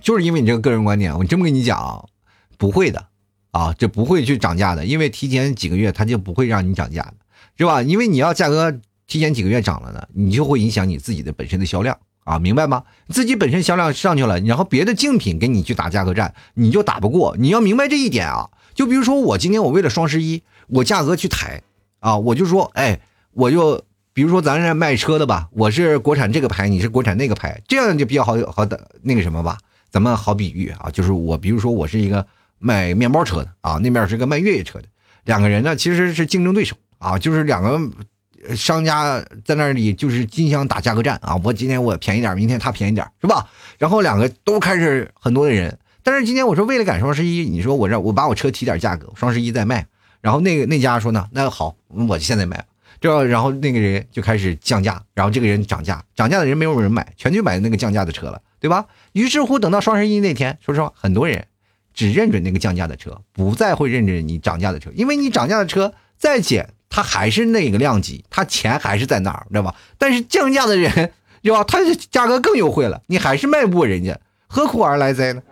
[0.02, 2.08] 就是因为你这个个人观点，我这么跟你讲，
[2.58, 3.06] 不会的，
[3.52, 7.14] 啊，这不会去涨价的，因为提前几个月它就不会让你涨价的。
[7.58, 7.82] 是吧？
[7.82, 8.72] 因为你要价格
[9.06, 12.82] 提前几个月涨了呢，你就会影响你自己的本身的销量啊，明白吗？
[13.10, 17.36] 自己本身销量上去了，然后别的竞品跟你去打价格战，你就打不过。
[17.38, 18.48] 你要明白这一点啊。
[18.74, 21.62] 就比如说我今天我为了双十一，我价格去抬
[22.00, 23.00] 啊，我就说，哎，
[23.32, 23.84] 我就
[24.14, 29.58] 比如说咱这卖车的吧，我是国产这个牌，你是国产那个牌，这样就比较好好的那个什么吧。
[29.92, 32.26] 咱们好比喻啊，就是我比如说我是一个
[32.58, 34.88] 卖面包车的啊，那边是个卖越野车的，
[35.24, 37.78] 两个人呢其实是竞争对手啊，就是两个
[38.56, 43.46] 商家在那里就是竞相打价格战啊，我今天我便宜点，明天他便宜点，是吧？
[43.76, 45.78] 然后两个都开始很多的人。
[46.02, 49.86] 但是今天我说为了赶双十一，你说我让我把我车提点价格，双十一再卖。
[50.22, 51.76] 然后那个那家说呢，那好，
[52.08, 52.64] 我现在卖。
[52.98, 58.86] 这然后那个人就开始降价，然后这个人涨价，涨价的人没有人买，全去买那个降价的车了，对吧？
[59.12, 61.46] 于是乎，等到双十一那天，说实话，很多人
[61.92, 69.74] 只认准那个降价的车，不再会认准你涨价的车，因为你涨价的车再减，它还是那个量级，它钱还是在那儿，知道吧？
[69.98, 71.64] 但是降价的人， 对吧？
[71.64, 75.42] 他的价格更优惠了，你还是卖不过人家，何苦而来哉呢？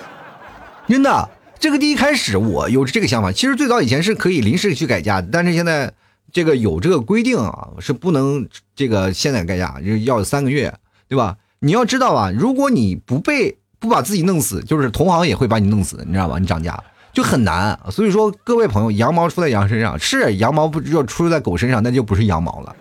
[0.86, 5.90] 真的，这个第一开始我有这个想法，其实最早以前是可以临时去改价的，但是现在
[6.30, 10.74] 这个有这个规定啊，是不能这个现在改价，就要三个月，
[11.08, 11.38] 对吧？
[11.58, 16.38] 你要知道啊，如果你不被不把自己弄死，就是同行也会把你弄死，你知道吧？
[16.38, 16.78] 你涨价
[17.12, 22.74] 就很难，所以说各位朋友，羊毛出在羊身上是羊毛，不要出在狗身上，那就不是羊毛了，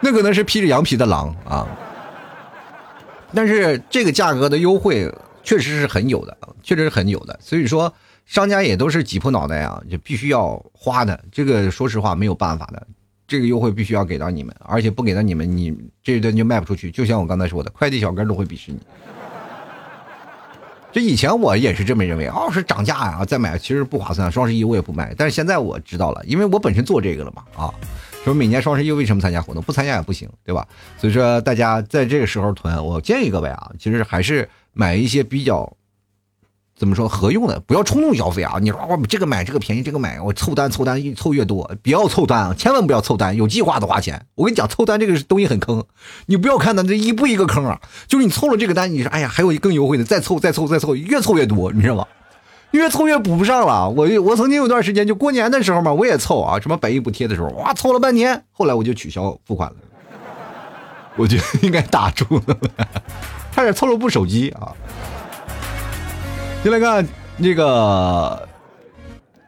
[0.00, 1.66] 那可能是披着羊皮的狼啊。
[3.34, 5.12] 但是这个价格的优惠。
[5.46, 7.94] 确实是很有的，确实是很有的，所以说
[8.24, 11.22] 商家也都是挤破脑袋啊，就必须要花的。
[11.30, 12.84] 这个说实话没有办法的，
[13.26, 16.90] 这个优惠必须要给到你们，而且不给到你们，你这一顿就卖不出去。
[16.90, 18.78] 就像我刚才说的，快递小哥都会鄙视你。
[20.92, 24.30] 这以前我也是这么认为，哦，是涨价呀，再买其实不划算。
[24.32, 27.74] 双十一我也不买，但是现在我知道了，因为我本身做这个了嘛，啊，
[28.24, 29.62] 说每年双十一为什么参加活动？
[29.62, 30.66] 不参加也不行，对吧？
[30.96, 34.48] 所以说大家在这个时候囤，我建议各位啊，其实还是。
[34.78, 35.74] 买一些比较
[36.78, 38.58] 怎么说合用的，不要冲动消费啊！
[38.60, 42.54] 你说我这个买这个便宜，这个买我凑单凑单越凑越多，不要凑单啊！
[42.54, 44.26] 千万不要凑单，有计划的花钱。
[44.34, 45.82] 我跟你讲，凑单这个东西很坑，
[46.26, 47.80] 你不要看它这一步一个坑啊！
[48.06, 52.06] 就是你凑了这个单，你说哎呀，还有更优惠的，再凑再凑再凑，越凑越多，你知道吗？
[52.72, 53.88] 越凑越补不上了。
[53.88, 59.76] 我我曾经有段时间就过年的时候嘛，我也凑啊，什么百亿补贴的时候，哇，凑了半天，后来我就取消付款了。
[61.16, 62.58] 我觉得应该打住了。
[63.54, 64.74] 差点凑了部手机啊！
[66.66, 68.48] 进来看那个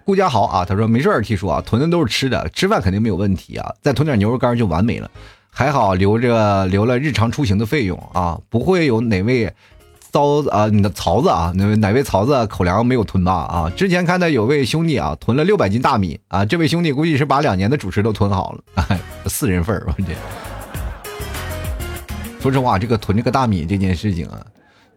[0.05, 5.11] 顾家豪啊，他说没事儿，提叔啊，囤的都是吃的，吃饭肯定没有问题啊，再囤点牛肉干就完美了。
[5.51, 9.53] 还好留着留了日常出行的费用啊， 不会有哪位
[10.13, 13.33] 糟啊，你的槽子啊，哪位哪位槽子口粮没有囤吧？
[13.33, 18.63] 啊，之前看到有位兄弟啊，囤了六百斤大米啊，这位兄弟估计是把两年的主食都囤好了，
[19.27, 20.15] 四人份儿，我这。
[22.41, 24.47] 说实话，这个囤这个大米这件事情啊，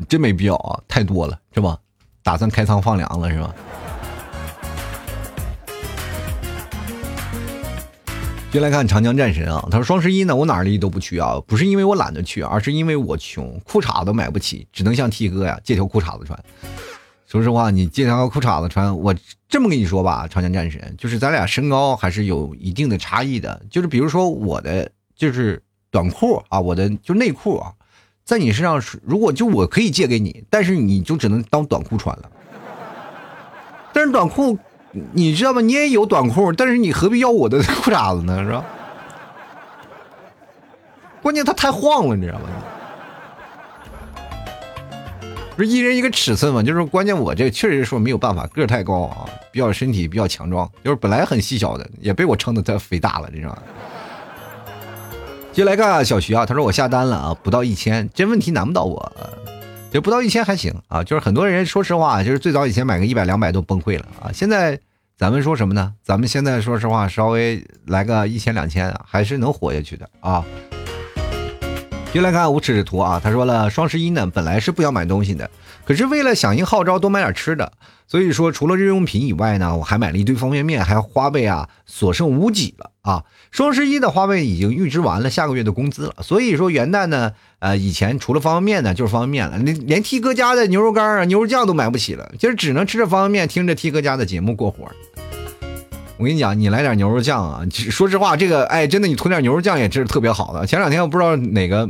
[0.08, 1.76] 真没必要啊，太多了，是吧？
[2.24, 3.56] 打算开仓放粮了，是吧？
[8.52, 16.38] 接来看长江战神啊，他说双十一呢，我哪里都不去啊，不是因为我懒得去，而是因为我穷，裤衩都买不起，只能向 T 哥呀借条裤衩子穿。
[17.28, 19.16] 说实话，你借条裤衩子穿，我
[19.48, 25.62] 这么跟你说吧，长江战神，就是咱俩身高还是有一定的差异的，就是比如说我的就是。
[25.94, 27.74] 短裤啊，我的就内裤啊，
[28.32, 32.32] 在你身上是如果就我可以借给你，但是你就只能当短裤穿了。
[33.92, 34.58] 但是短裤，
[35.12, 35.60] 你知道吗？
[35.60, 38.42] 你也有短裤，但是你何必要我的裤衩子呢？
[38.42, 38.64] 是吧？
[41.22, 42.46] 关键它太晃了，你知道吗？
[45.58, 46.64] 不是一人一个尺寸嘛？
[46.64, 53.62] 就是关键我这确实说没有办法，个儿太高啊，比较身体比较强壮，就是本来很细小的，也被我撑的太肥大了，你知道吗
[55.52, 55.54] 道吗？
[55.54, 59.12] 接来看小徐啊，他说我下单了啊，不到一千，这问题难不倒我，
[59.92, 61.04] 就不到一千还行啊。
[61.04, 64.32] 就是很多人说实话，就是最早以前买个一百两百都崩溃了啊。
[64.34, 64.80] 现在
[65.18, 65.94] 咱们说什么呢？
[66.04, 70.44] 咱们现在说实话，稍微来个一千两千还是能活下去的啊。
[72.14, 75.50] 接来看无耻之徒啊，他说了双十一呢，本来是不想买东西的，
[75.86, 77.72] 可是为了响应号召，多买点吃的。
[78.12, 83.24] 所以说，除了日用品以外呢，我还买了一堆方便面，还有花呗啊，所剩无几了啊！
[83.52, 86.16] 双十一的花呗已经预支完了下个月的工资了。
[86.22, 94.92] 所以说元旦呢，呃，以前除了方便面呢，就是方便面了，连连 T 哥家的牛肉干啊、牛肉酱都买不起了，就是只能吃着方便面，听着 T 哥家的节目过活。
[96.18, 97.66] 我跟你讲，你来点牛肉酱啊！
[97.72, 100.68] 说实话，这个哎，真的，你囤点牛肉酱也真是特别好的。
[100.68, 101.90] 前两天我不知道哪个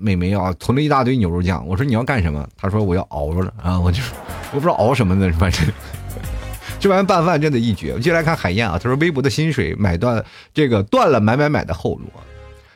[0.00, 2.46] 美眉啊，囤了一大堆牛肉酱，我说你要干什么？
[2.56, 4.02] 她说我要熬着了啊，我就。
[4.50, 5.66] 我不知道熬什么呢，反正
[6.80, 7.98] 这玩意拌饭真的一绝。
[8.00, 12.24] 接下来看海燕啊，他说微博的薪水买断这个断了买买买的后路啊。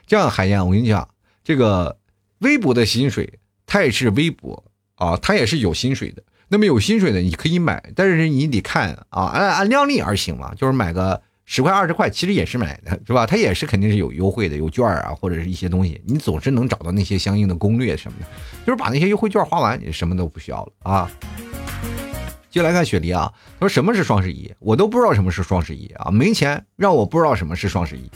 [0.06, 1.08] 这样海燕，我跟你讲，
[1.42, 1.96] 这个
[2.40, 4.62] 微博的薪水，它也是微博
[4.96, 6.22] 啊，它也是有薪水的。
[6.48, 11.20] 那么有薪水的你可以买，但是你得看啊，按按量力而行嘛，就是买个。
[11.44, 13.26] 十块二十块，其实也是买的，是吧？
[13.26, 18.26] 它也是肯定是有优惠的，有券啊，或者是一些东西，你总是能找到那些相应的攻略什么的。
[18.64, 21.10] 就是把那些优惠券花完，你什么都不需要了啊。
[22.50, 24.52] 接来看雪梨啊，他说什么是双十一？
[24.60, 28.10] 我都不知道什么是双十一啊，没钱让我不知道什么是双十一。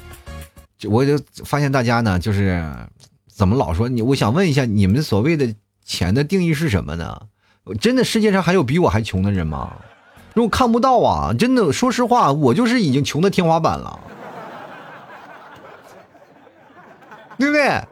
[0.88, 2.62] 我就发现大家呢，就是
[3.26, 4.02] 怎么老说你？
[4.02, 7.20] 我想问一下，你们所谓的钱的定义是什么呢？
[7.80, 9.74] 真的世界上还有比我还穷的人吗？
[10.36, 11.32] 如果看不到啊！
[11.32, 13.98] 真的，说实话，我就是已经穷的天花板了，
[17.38, 17.82] 对不对？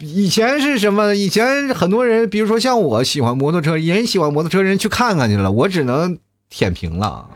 [0.00, 1.14] 以前是什么？
[1.14, 6.18] 以前很多人，比如说像我喜欢摩托车，人喜欢摩托车，人去看看去了，我只能
[6.50, 7.30] 舔屏了。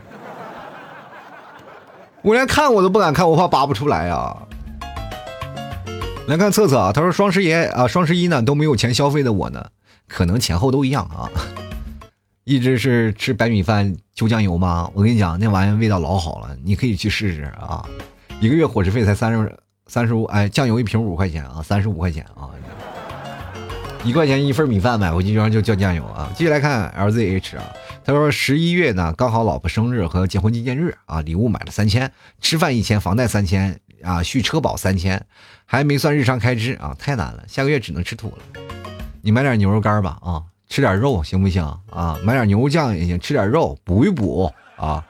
[2.23, 4.35] 我连看我都不敢看，我怕拔不出来啊。
[6.27, 9.67] 来看测测啊，他说双十一啊，双十一呢都没有钱消费的我呢，
[10.09, 11.31] 可能前后都一样啊。
[12.47, 14.89] 一直是吃白米饭就酱油吗？
[14.93, 17.85] 我跟你讲，那玩意味道老好了，你可以去试试啊！
[18.39, 22.47] 一个月伙食费才三十三十五，哎，酱油一瓶五块钱啊，三十五块钱啊，
[24.05, 26.31] 一块钱一份米饭买回去就叫酱油啊！
[26.37, 27.65] 继续来看 LZH 啊，
[28.05, 35.21] 他说十一月呢刚好老婆生日和结婚纪念日啊，礼物买了三千，吃饭一千，房贷三千啊，续车保三千，
[35.65, 38.61] 还没算日常开支啊，太难了，下个月只能吃土了。
[39.21, 40.43] 你买点牛肉干吧啊！
[40.69, 42.19] 吃点肉行不行啊？
[42.23, 45.03] 买点牛肉酱也行，吃点肉补一补啊。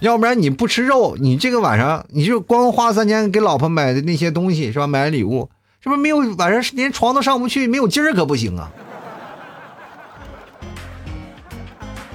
[0.00, 4.86] 要不然你不吃肉，你这个晚上你就光花三千给老婆买的那些东西是吧？
[4.86, 5.48] 买礼物
[5.80, 8.70] 是不是没有晚上连床都上不去，没有劲儿可不行啊。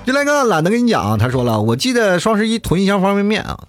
[0.05, 3.67] 就来个懒得跟你讲，他说了，我记得双十一囤一箱方便面啊。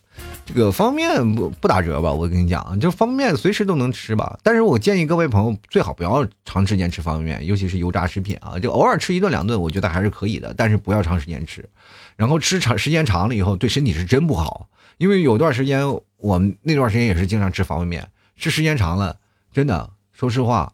[0.53, 2.11] 这个方便面不不打折吧？
[2.11, 4.37] 我跟你讲，就方便面随时都能吃吧。
[4.43, 10.53] 但是我建议各位朋友最好不要长时间吃方便面，尤其是油炸食品啊，就偶尔吃一顿两顿，我觉得还是可以的。
[10.55, 11.69] 但是不要长时间吃，
[12.17, 14.69] 然后吃长时间长了以后，对身体是真不好。
[14.99, 15.87] 因为有段时间，
[16.17, 19.17] 我们那段时间也是经常吃方便面，吃时间长了，
[19.53, 20.73] 真的，说实话，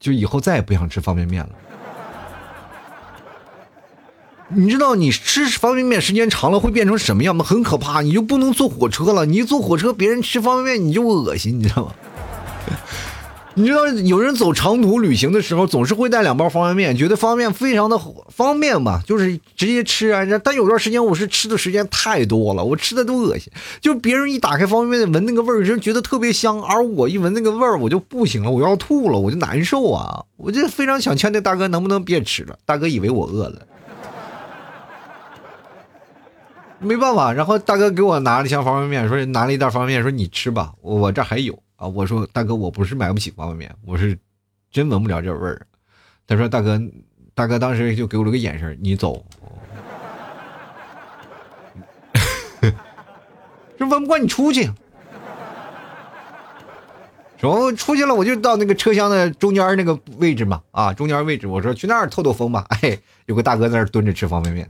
[0.00, 1.50] 就以后再也不想吃方便面了。
[4.48, 7.44] 你知道你吃方便面时间长了会变成什么样吗？
[7.44, 9.24] 很可怕，你就不能坐火车了。
[9.24, 11.92] 你一坐火车，别人吃方便面你就恶心，你知道吗？
[13.56, 17.96] 你知道有人走长途旅行的时候总是会带两包方便面，觉得方便面非常的
[18.28, 20.26] 方便嘛，就是直接吃啊。
[20.42, 23.52] 但有段时间我是吃的时间太多了，我吃的都恶心。
[23.80, 30.24] 就别人一打开方便面闻那个味儿，就觉得特别香，而我一闻那个味儿我就不行了，我要吐了，我就难受啊。
[30.36, 32.58] 我就非常想劝那大哥能不能别吃了。
[32.66, 33.66] 大哥以为我饿了。
[36.84, 41.86] 没办法，然后大哥给我拿了一箱方便面，说拿了一袋方便面，说你吃吧，我这还有啊。
[41.86, 44.16] 我说大哥，我不是买不起方便面，我是
[44.70, 45.66] 真闻不了这味儿。
[46.26, 46.80] 他说大哥，
[47.34, 49.24] 大哥当时就给我了个眼神，你走。
[53.76, 54.70] 这闻不惯你出去。
[57.36, 62.64] 说出去了，我就到那个车厢的中间那个位置嘛，啊，中间位置，我说去那儿透透风吧。
[62.68, 64.66] 哎，有个大哥在那儿蹲着吃方便面。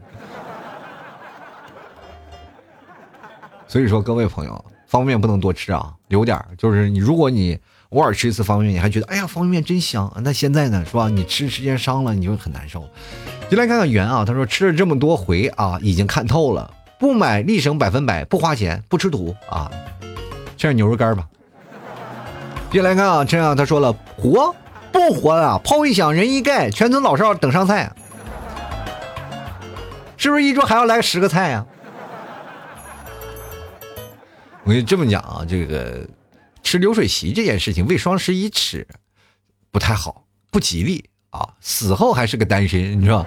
[3.74, 7.58] 所以说，各位朋友，方便面不能多吃啊，留点就是你，如果你
[7.88, 10.08] 偶尔吃一次方便面，你还觉得哎呀，方便面真香。
[10.22, 11.08] 那现在呢，是吧？
[11.08, 12.88] 你吃时间长了，你就很难受。
[13.50, 19.68] 就来看看圆啊，他说吃了这么多回啊，已经看透了，不买立省百分百，不花钱，不吃土啊，
[20.56, 21.26] 吃点牛肉干吧。
[22.70, 24.54] 接来看啊，这样他说了，活
[24.92, 25.60] 不活啊？
[25.64, 27.90] 炮一响，人一盖，全村老少等上菜，
[30.16, 31.66] 是不是一桌还要来十个菜呀？
[34.64, 36.09] 我跟你这么讲啊，这个
[36.62, 38.87] 吃流水席这件事情，为双十一吃
[39.70, 41.46] 不太好，不吉利啊！
[41.61, 43.27] 死后还是个单身，你知道？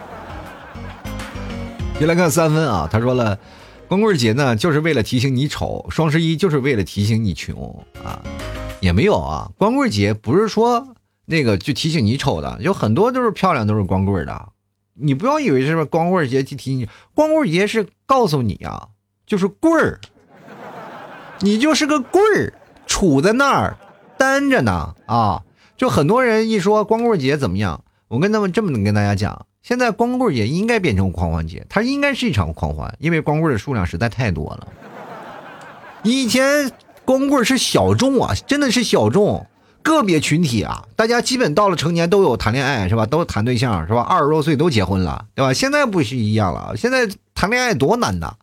[2.00, 3.38] 先来看三分啊，他说了，
[3.88, 8.20] 光棍节呢就是为了提醒你丑，双十一就是为了提醒你穷啊，
[8.82, 10.96] 也没有啊，光棍节不是说
[11.26, 14.50] 那个就提醒你丑的，有很多都是漂亮，都是光棍的，
[14.96, 18.88] 你不要以为是光棍节就提醒你，光棍节是告诉你啊，
[19.28, 20.02] 就是棍儿。
[21.40, 22.54] 你就是个棍儿，
[22.88, 23.78] 杵在那儿，
[24.18, 25.44] 单着呢啊！
[25.78, 34.68] 就很多人一说光棍节怎么样，我跟他们这么跟大家讲，现在光棍节应该变成狂欢节，它应该是一场狂欢，因为光棍的数量实在太多了。
[36.02, 36.72] 以前
[37.06, 39.46] 光棍是小众啊，真的是小众，
[39.84, 43.06] 个别群体啊，大家基本到了成年都有谈恋爱是吧？
[43.06, 44.02] 都谈对象是吧？
[44.02, 45.54] 二十多岁都结婚了对吧？
[45.54, 48.34] 现在不是一样了，现在谈恋爱多难呐！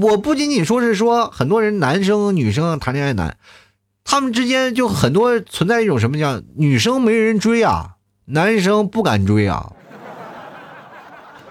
[0.00, 3.36] 我不仅仅说是说很多人男生女生谈恋爱难，
[4.04, 9.72] 他们之间就很多存在一种什么叫女生没人追啊，男生不敢追啊，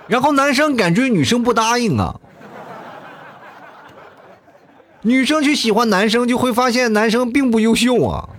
[0.07, 2.19] 然后男生敢追女生不答应啊，
[5.03, 8.29] 女生去喜欢男生就会发现男生并不优秀啊。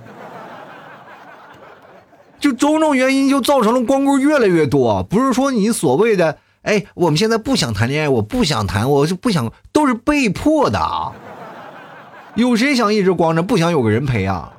[2.38, 5.02] 就种种原因，就造成了光棍越来越多。
[5.02, 11.12] 不是说你所谓的，哎，我们现在不想谈恋爱，我不想谈，我是不想，都是被迫的。
[12.34, 14.52] 有谁想一直光着，不想有个人陪啊？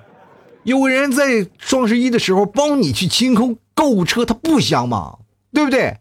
[0.63, 5.19] 有人在双十一的时候帮你去清空购物车，他不香吗？
[5.53, 5.99] 对不对？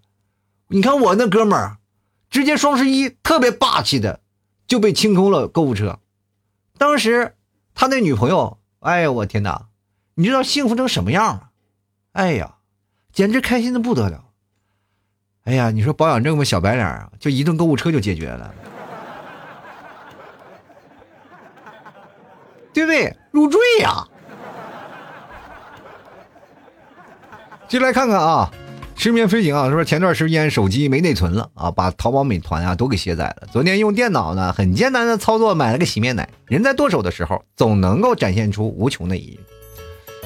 [0.68, 1.78] 你看我那哥们儿，
[2.30, 4.20] 直接双十一特别霸气的
[4.66, 5.98] 就被清空了购物车。
[6.78, 7.34] 当时
[7.74, 9.66] 他那女朋友，哎呦，我天哪！
[10.14, 11.50] 你知道幸福成什么样了？
[12.12, 12.56] 哎呀，
[13.12, 14.24] 简直开心的不得了！
[15.44, 18.54] 哎呀，你说保养这么小白脸啊，就一顿购物车就解决了，
[22.74, 23.16] 对不对？
[23.30, 24.06] 入赘呀！
[27.66, 28.50] 进来看看啊，
[28.94, 33.48] 失眠飞行啊，说前段时间手机没内存了啊，把淘宝、美团啊都给卸载了。
[33.50, 39.40] 昨天用电脑呢，很艰难的操作买了个洗面奶，人在剁手的时候，总能够展现出无穷的意义。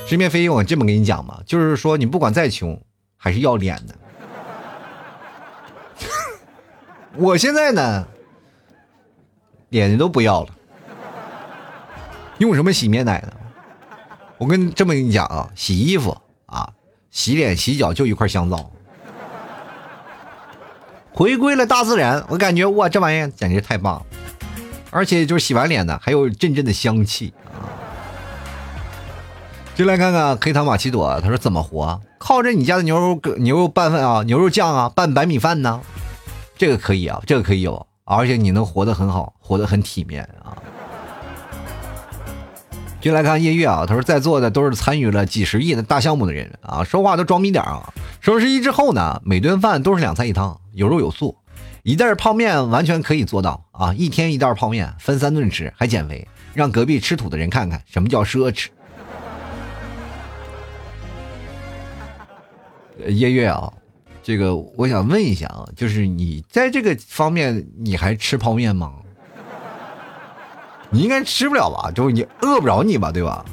[0.07, 2.79] 直面飞行，我这么跟你讲吧，就是说你不管再穷，
[3.17, 3.95] 还是要脸的。
[7.17, 8.07] 我现在呢，
[9.69, 10.49] 脸都不要了，
[12.39, 13.33] 用什么洗面奶呢？
[14.37, 16.69] 我跟这么跟你讲啊，洗衣服啊，
[17.11, 18.69] 洗脸洗脚就一块香皂，
[21.12, 24.07] 回归了大自然，我感觉哇，这玩意简直太棒了，
[24.91, 27.62] 而且就是洗完脸呢，还有阵阵的香气啊。
[29.77, 32.01] 就来看看黑糖玛奇朵，他说怎么活？
[32.19, 35.81] 靠着你家的牛肉牛肉拌饭啊，牛肉酱啊，拌白米饭呢？
[36.65, 40.57] 这个可以啊，这个可以有，而且你能活得很好，活得很体面啊。
[43.03, 47.93] 就来看夜月啊，他说在座的都是参与了几十亿的大项目的人啊，说话都装逼点啊。
[48.23, 51.37] 双十一之后呢，每顿饭都是两菜一汤，有肉有素，
[51.83, 58.69] 一袋泡面完全可以做到啊，一天一袋泡面，分三顿吃，还减肥，让隔壁吃土的人看看什么叫奢侈。
[63.07, 63.71] 夜月啊，
[64.25, 68.95] 这个我想问一下啊，就是你在这个方面你还吃泡面吗？
[70.91, 71.91] 你应该吃不了吧？
[71.91, 73.45] 就你饿不着你吧，对吧？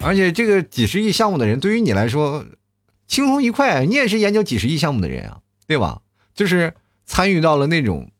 [0.00, 2.44] 而且这个几十亿项目的人，对于你来说
[3.06, 6.02] 轻松愉快，你也是研究几十亿项目的人啊，对吧？
[6.34, 6.74] 就是
[7.06, 8.10] 参与到了那种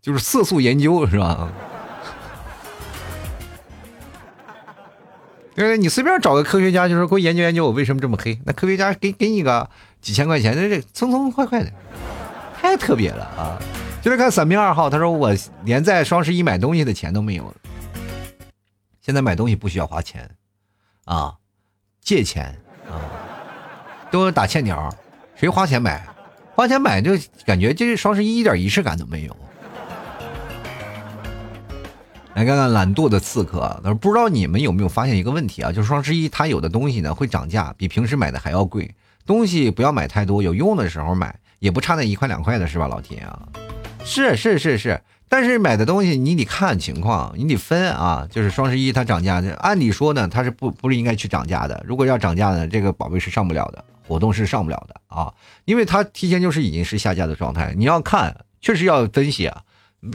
[0.00, 1.52] 就是色素研究，是吧？
[5.62, 8.36] 对，你随便找个科学家，就说给我研究研究我为什么这么黑。
[8.44, 11.72] 那科学家给给你个几千块钱，那这匆匆快快的，
[12.60, 13.56] 太特别了啊！
[14.02, 15.32] 就来看伞兵二号，他说我
[15.64, 17.54] 连在双十一买东西的钱都没有。
[19.00, 20.28] 现在买东西不需要花钱，
[21.04, 21.34] 啊，
[22.00, 22.58] 借钱
[22.90, 22.98] 啊，
[24.10, 24.92] 都打欠条，
[25.36, 26.04] 谁花钱买？
[26.56, 27.12] 花钱买就
[27.46, 29.36] 感觉这双十一一点仪式感都没有。
[32.34, 35.70] 来看看懒惰的刺客，他说不知道你们有没有发现一个问题啊？
[35.70, 38.94] 就是双十一它有的东西呢会涨价，比平时买的还要贵。
[39.26, 43.48] 东西不要买太多，有用的时候买，也不差那一块两块的是吧，老铁啊？
[44.02, 48.26] 是是是是，但是买的东西你得看情况，你得分啊。
[48.30, 51.84] 就是双十一它涨价，按理说呢它是不不是应该去涨价的。
[51.86, 55.32] 如果要涨价呢，这个宝贝是上不了的，活动是上不了的啊，
[55.66, 57.74] 因为它提前就是已经是下架的状态。
[57.76, 59.62] 你要看，确实要分析啊。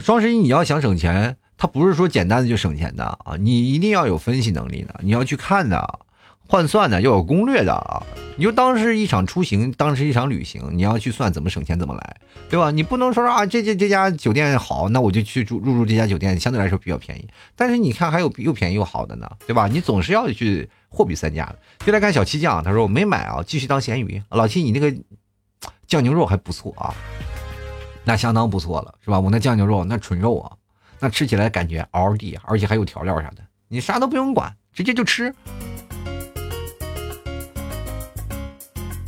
[0.02, 1.37] 双十一你要想省钱。
[1.58, 5.98] 它不是说简单的就省钱的啊，你一定要有分析能力的，你要去看的，
[6.46, 8.06] 换算的，要有攻略的啊。
[8.36, 12.16] 你就当是一场出行，当是一场旅行，你要去算怎么省钱怎么来，
[12.48, 12.70] 对吧？
[12.70, 17.28] 你不能说啊，这这这家酒店好，那我就去住入住这家酒店，相对来说比较便宜。
[17.56, 19.66] 但是你看还有又便宜又好的呢，对吧？
[19.66, 21.58] 你总是要去货比三家的。
[21.84, 24.22] 就来看小七酱，他说我没买啊，继续当咸鱼。
[24.30, 24.96] 老七，你那个
[25.88, 26.94] 酱牛肉还不错啊，
[28.04, 29.18] 那相当不错了，是吧？
[29.18, 30.52] 我那酱牛肉那纯肉啊。
[31.00, 33.36] 那吃起来感觉嗷嗷地，而且还有调料啥的，
[33.68, 35.34] 你啥都不用管，直接就吃。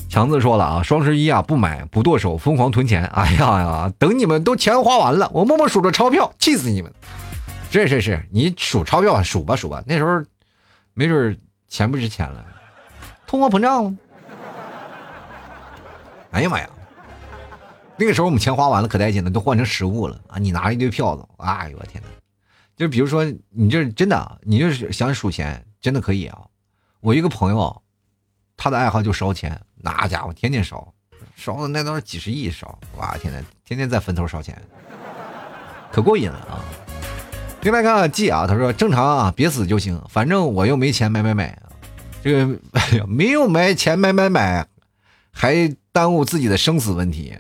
[0.09, 3.05] 强子说了啊，双十一啊不买不剁手，疯狂囤钱。
[3.07, 6.93] 哎呀呀，等你们都钱花完了，我默默数着钞票，气死你们！
[7.71, 10.21] 是是是，你数钞票数吧数吧，那时候
[10.95, 11.39] 没准
[11.69, 12.45] 钱不值钱了，
[13.27, 13.95] 通货膨胀了。
[16.33, 16.69] 哎呀妈呀！
[18.01, 20.39] 那个时候我们钱花完了可带劲了，都换成实物了啊！
[20.39, 22.09] 你拿了一堆票子，哎呦我天哪！
[22.75, 26.39] 就比如说你这真的，你就是想数钱，真的可以啊！
[27.01, 27.83] 我一个朋友，
[28.57, 30.95] 他的爱好就烧钱，那家伙天天烧，
[31.37, 34.57] 烧的那都是几十亿烧，哇天哪，天天在坟头烧钱。
[35.93, 36.65] 可过瘾了啊！
[37.61, 41.61] 另来看看 G 啊，他说正常啊，别死就行，反正我又没钱买买买，
[42.25, 44.67] 这个哎呀，没有买钱买买买，
[45.31, 47.37] 还耽误自己的生死问题。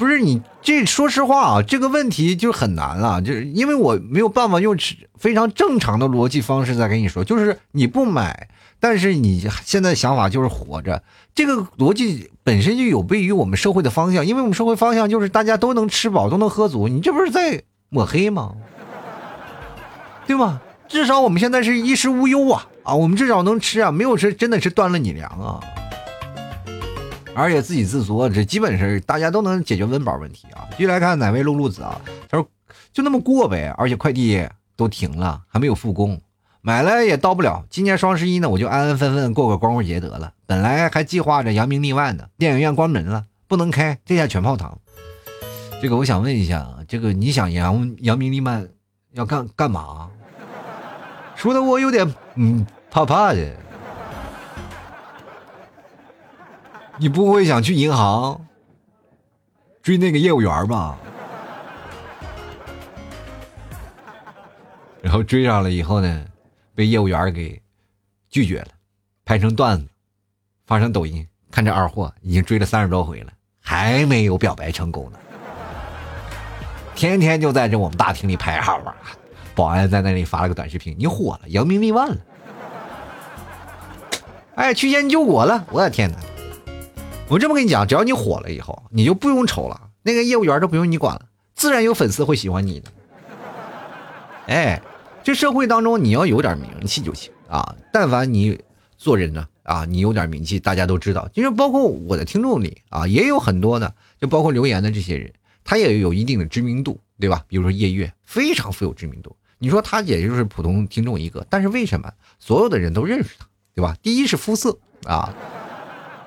[0.00, 4.74] 不是你这说实话啊，这个问题就很难了，就是因为我没有办法用
[5.18, 8.48] 非常正常的逻辑方式在跟你说，就是你不买，
[8.80, 11.02] 但是你现在想法就是活着，
[11.34, 18.54] 这个逻辑本身就有悖于我们社会的方向，因为我们社会方向就是大家都能吃饱，都能喝足，你这不是在抹黑吗？
[20.26, 20.62] 对吗？
[20.88, 25.60] 至少我们现在是衣食无忧啊啊，我们至少能吃啊，没有吃真的是断了你粮啊。
[27.40, 30.68] 而且自给自足，这基本是大家都能解决温饱问题啊。
[30.72, 32.00] 继续来看哪位露露子啊？
[32.28, 32.46] 他说
[32.92, 36.20] 就那么过呗，而且快递都停了，还没有复工，
[36.60, 37.64] 买了也到不了。
[37.70, 40.32] 今年双十一呢，我就安安分分过个光棍节得了。
[40.46, 44.78] 本来还计划着扬名立万的，电影院关门了，不能开，这下全泡汤。
[45.80, 48.68] 这个我想问一下啊，这个你想扬扬名立万
[49.12, 50.10] 要干干嘛？
[51.34, 53.56] 说的我有点嗯怕怕的。
[57.00, 58.46] 你不会想去银行
[59.82, 60.98] 追那个业务员吧？
[65.00, 66.26] 然后追上了以后呢，
[66.74, 67.58] 被业务员给
[68.28, 68.68] 拒绝了，
[69.24, 69.88] 拍成段子，
[70.66, 71.26] 发成抖音。
[71.50, 73.32] 看这二货已经追了三十多回了，
[73.62, 75.18] 还没有表白成功呢。
[76.94, 78.94] 天天就在这我们大厅里排号啊，
[79.54, 82.16] 保安在那里发了个短视频：“你火了，扬名立万了。”
[84.54, 85.64] 哎，曲线救国了！
[85.70, 86.18] 我的天哪！
[87.30, 92.90] 我这么跟你讲，只要你火了以后，你就不用愁了，那个业务员都不用你管了，自然有粉丝会喜欢你的。
[94.48, 94.82] 哎，
[95.22, 97.76] 这社会当中你要有点名气就行啊。
[97.92, 98.60] 但凡你
[98.98, 101.30] 做人呢啊，你有点名气，大家都知道。
[101.32, 107.44] 其实包括我的听众里啊，也有很多的，就包括留言的这些人，他也有一定的知名度，对吧？
[107.46, 109.36] 比如说夜月，非常富有知名度。
[109.58, 112.10] 你说他也就是普通听众一个，但是为什么
[112.40, 113.96] 所有的人都认识他，对吧？
[114.02, 115.32] 第一是肤色啊。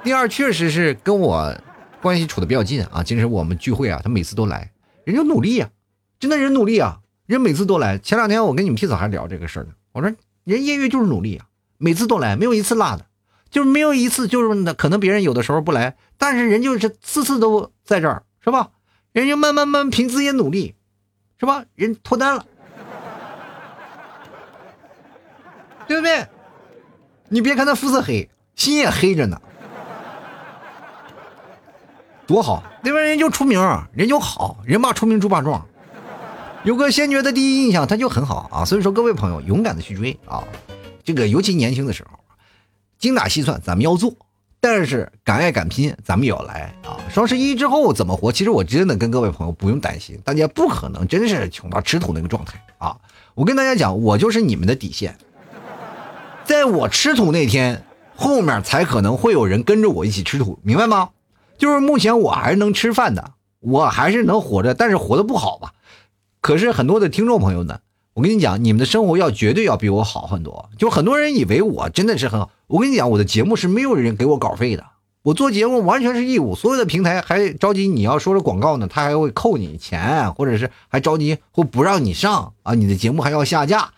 [0.03, 1.55] 第二，确实是跟我
[2.01, 3.01] 关系处的比较近啊。
[3.01, 4.69] 其实我们聚会啊，他每次都来，
[5.05, 5.69] 人就努力呀，
[6.19, 7.97] 真的人努力啊，人每次都来。
[7.97, 11.45] 前两天我跟你们提早还聊这个事儿呢，我说人业余就是努力啊，
[11.77, 13.05] 每次都来，没有一次落的，
[13.49, 18.71] 就是没有一次就是那可能别人有的时候不来，但是人就是次次都在这儿，是吧？
[19.13, 20.75] 人家慢慢慢凭自己努力，
[21.39, 21.63] 是吧？
[21.75, 22.45] 人脱单了，
[25.87, 26.27] 对不对？
[27.29, 29.41] 你别看他肤色黑，心也黑着呢。
[32.25, 33.03] 多好，那边？
[33.05, 33.59] 人就出名，
[33.91, 35.65] 人就好，人爸出名猪八壮，
[36.63, 38.65] 有个先觉的第一印象，他就很好啊。
[38.65, 40.43] 所以说，各位朋友，勇敢的去追啊！
[41.03, 42.17] 这个尤其年轻的时候，
[42.97, 44.13] 精打细算咱们要做，
[44.61, 46.95] 但是敢爱敢拼，咱们也要来啊！
[47.09, 48.31] 双十一之后怎么活？
[48.31, 52.95] 其实我真的跟各位朋友不用担心，大家不可能真是穷到吃土那个状态啊！
[53.35, 55.17] 我跟大家讲，我就是你们的底线，
[56.45, 57.83] 在我吃土那天，
[58.15, 61.09] 后面才可能会有人跟着我一起吃土，明白吗？
[61.63, 65.71] 就是目前我还是能吃饭的，我还是能活着，但是活的不好吧？
[66.41, 67.79] 可是很多的听众朋友呢，
[68.15, 70.69] 我跟你讲，你们的生活要绝对要比我好很多。
[70.77, 74.83] 就很多人以为我真的是很好，我跟你讲，我的节目是没有人给我稿费的，
[75.21, 76.53] 我做节目完全是义务。
[76.53, 83.93] 所有的平台还着急你要说是广告呢，他还会扣你钱，或者是还着急或不让你上啊，你的节目还要下架，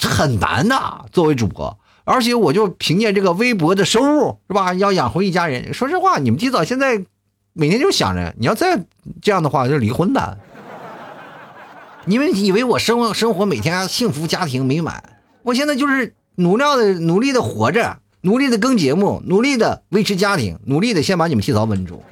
[0.00, 1.04] 很难的。
[1.12, 1.78] 作为主播。
[2.04, 4.74] 而且我就凭借这个微薄的收入，是吧？
[4.74, 5.72] 要养活一家人。
[5.72, 7.04] 说实话，你们提早现在
[7.52, 8.84] 每天就想着，你要再
[9.20, 10.38] 这样的话就离婚的。
[12.04, 15.20] 你们以为我生活生活每天幸福家庭美满？
[15.42, 22.02] 我现在就是努力的努力的活着，努力的更节目，努力的维持家庭，努力的先把你们提早稳住。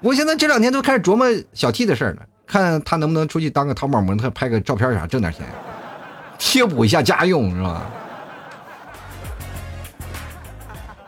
[0.00, 5.44] 我现在这两天都开始琢磨小 T 的事儿了，看他能不能出去当个淘宝模特，拍个照片啥，挣点钱。
[6.46, 7.90] 贴补一下家用是吧？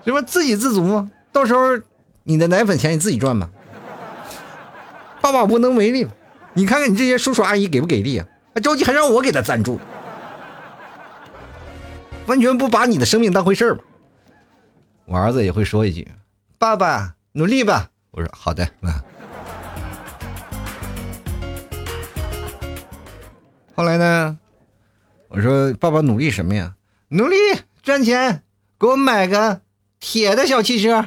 [0.03, 0.22] 是吧？
[0.22, 1.11] 自给自足吗？
[1.30, 1.78] 到时候
[2.24, 3.51] 你的奶粉钱你自己赚吧。
[5.20, 6.09] 爸爸无能为力，
[6.55, 8.26] 你看看你这些叔叔阿姨给不给力啊？
[8.55, 9.78] 还着急还让我给他赞助，
[12.26, 13.84] 完全不把你的生命当回事儿吧？
[15.05, 16.09] 我儿子也会说一句
[16.59, 19.05] ：“爸爸努力吧。”我说：“好的。”啊。
[23.74, 24.39] 后来呢？
[25.28, 26.74] 我说：“爸爸努力什么呀？
[27.08, 27.36] 努力
[27.82, 28.42] 赚钱，
[28.78, 29.60] 给我买个
[30.00, 31.04] 铁的小汽车。”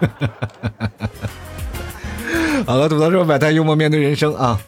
[2.66, 4.60] 好了，吐槽说百态幽默面对人生啊！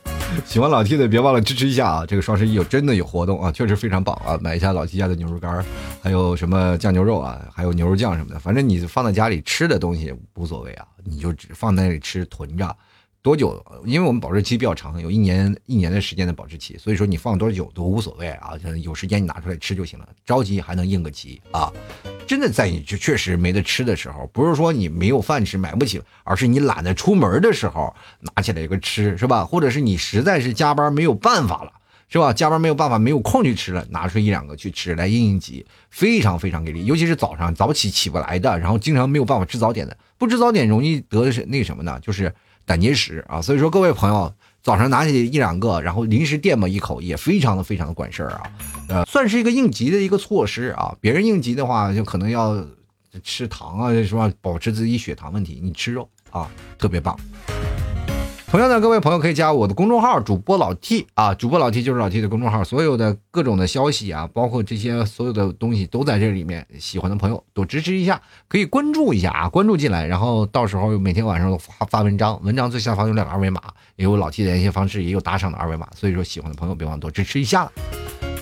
[0.47, 2.07] 喜欢老 T 的别忘了支持一下啊！
[2.07, 4.39] 这个双十一有真的有活动啊，确实非常棒啊！
[4.41, 5.63] 买一下老 T 家的牛肉干
[6.01, 12.75] 还有什么酱牛肉啊，还有牛肉酱什么的，反正你放在家里吃的东西无所谓啊，你就只放在那里吃囤着。
[13.23, 13.63] 多久？
[13.85, 18.53] 因为我们保质期比较长，有一年一年的时间的保质期，所以说你放多久都无所谓啊，
[18.83, 20.09] 有时间你拿出来吃就行了。
[20.25, 21.71] 着急还能应个急啊！
[22.27, 27.95] 真的在你就确实没得吃的时候，不是说你没有饭吃买不起，而是你懒得出门的时候
[28.35, 29.45] 拿起来一个吃是吧？
[29.45, 31.73] 或者是你实在是加班没有办法了
[32.09, 32.33] 是吧？
[32.33, 36.87] 加班没有办法没有空去吃了，拿出一两个去吃来应应急，非常非常给力。
[36.87, 42.01] 尤其是早上早起起不来的，然后经常没有办法吃早点的，不吃早点容易得是那什么呢？
[42.01, 42.35] 就是。
[42.71, 48.43] 胆结石啊，所以说各位朋友早上拿起一两个，然后临时垫吧一口，也非常的非常的管事儿啊，
[48.89, 50.95] 呃，算是一个应急的一个措施啊。
[51.01, 52.65] 别人应急的话，就可能要
[53.25, 54.33] 吃糖啊，是吧？
[54.41, 56.49] 保持自己血糖问题，你吃肉啊，
[56.79, 57.19] 特别棒。
[58.51, 66.67] 同样的，各位朋友可以加我的公众号主播老 T 啊，主播老 T 就是老 T 的公众号，所有的各种的消息啊，包括这些所有的东西都在这里面。
[66.77, 73.63] 喜欢的朋友多支持一下，可以关注一下啊，关注进来，然后到时候每天晚上发发文章，文章最下方有两个二维码，
[73.95, 77.71] 也有老 T 的联系方式，也有打赏的二维码，所以说喜欢的朋友别忘多支持一下。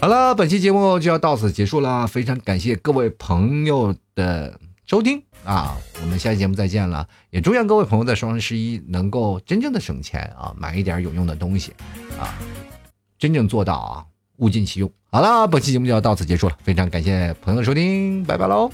[0.01, 5.23] 好了，本期节目就要到此结束了，非常感谢各位朋友的收听。
[5.45, 11.73] 啊，我们下期节目再见了，也祝愿各位朋友在双十一能够真正的省钱啊，买一点有用的东西，
[12.19, 12.39] 啊，
[13.19, 14.05] 真正做到啊，
[14.37, 14.91] 物尽其用。
[15.11, 18.71] 好了，本期节目就要到此结束了，非常感谢朋友的收听，拜拜喽。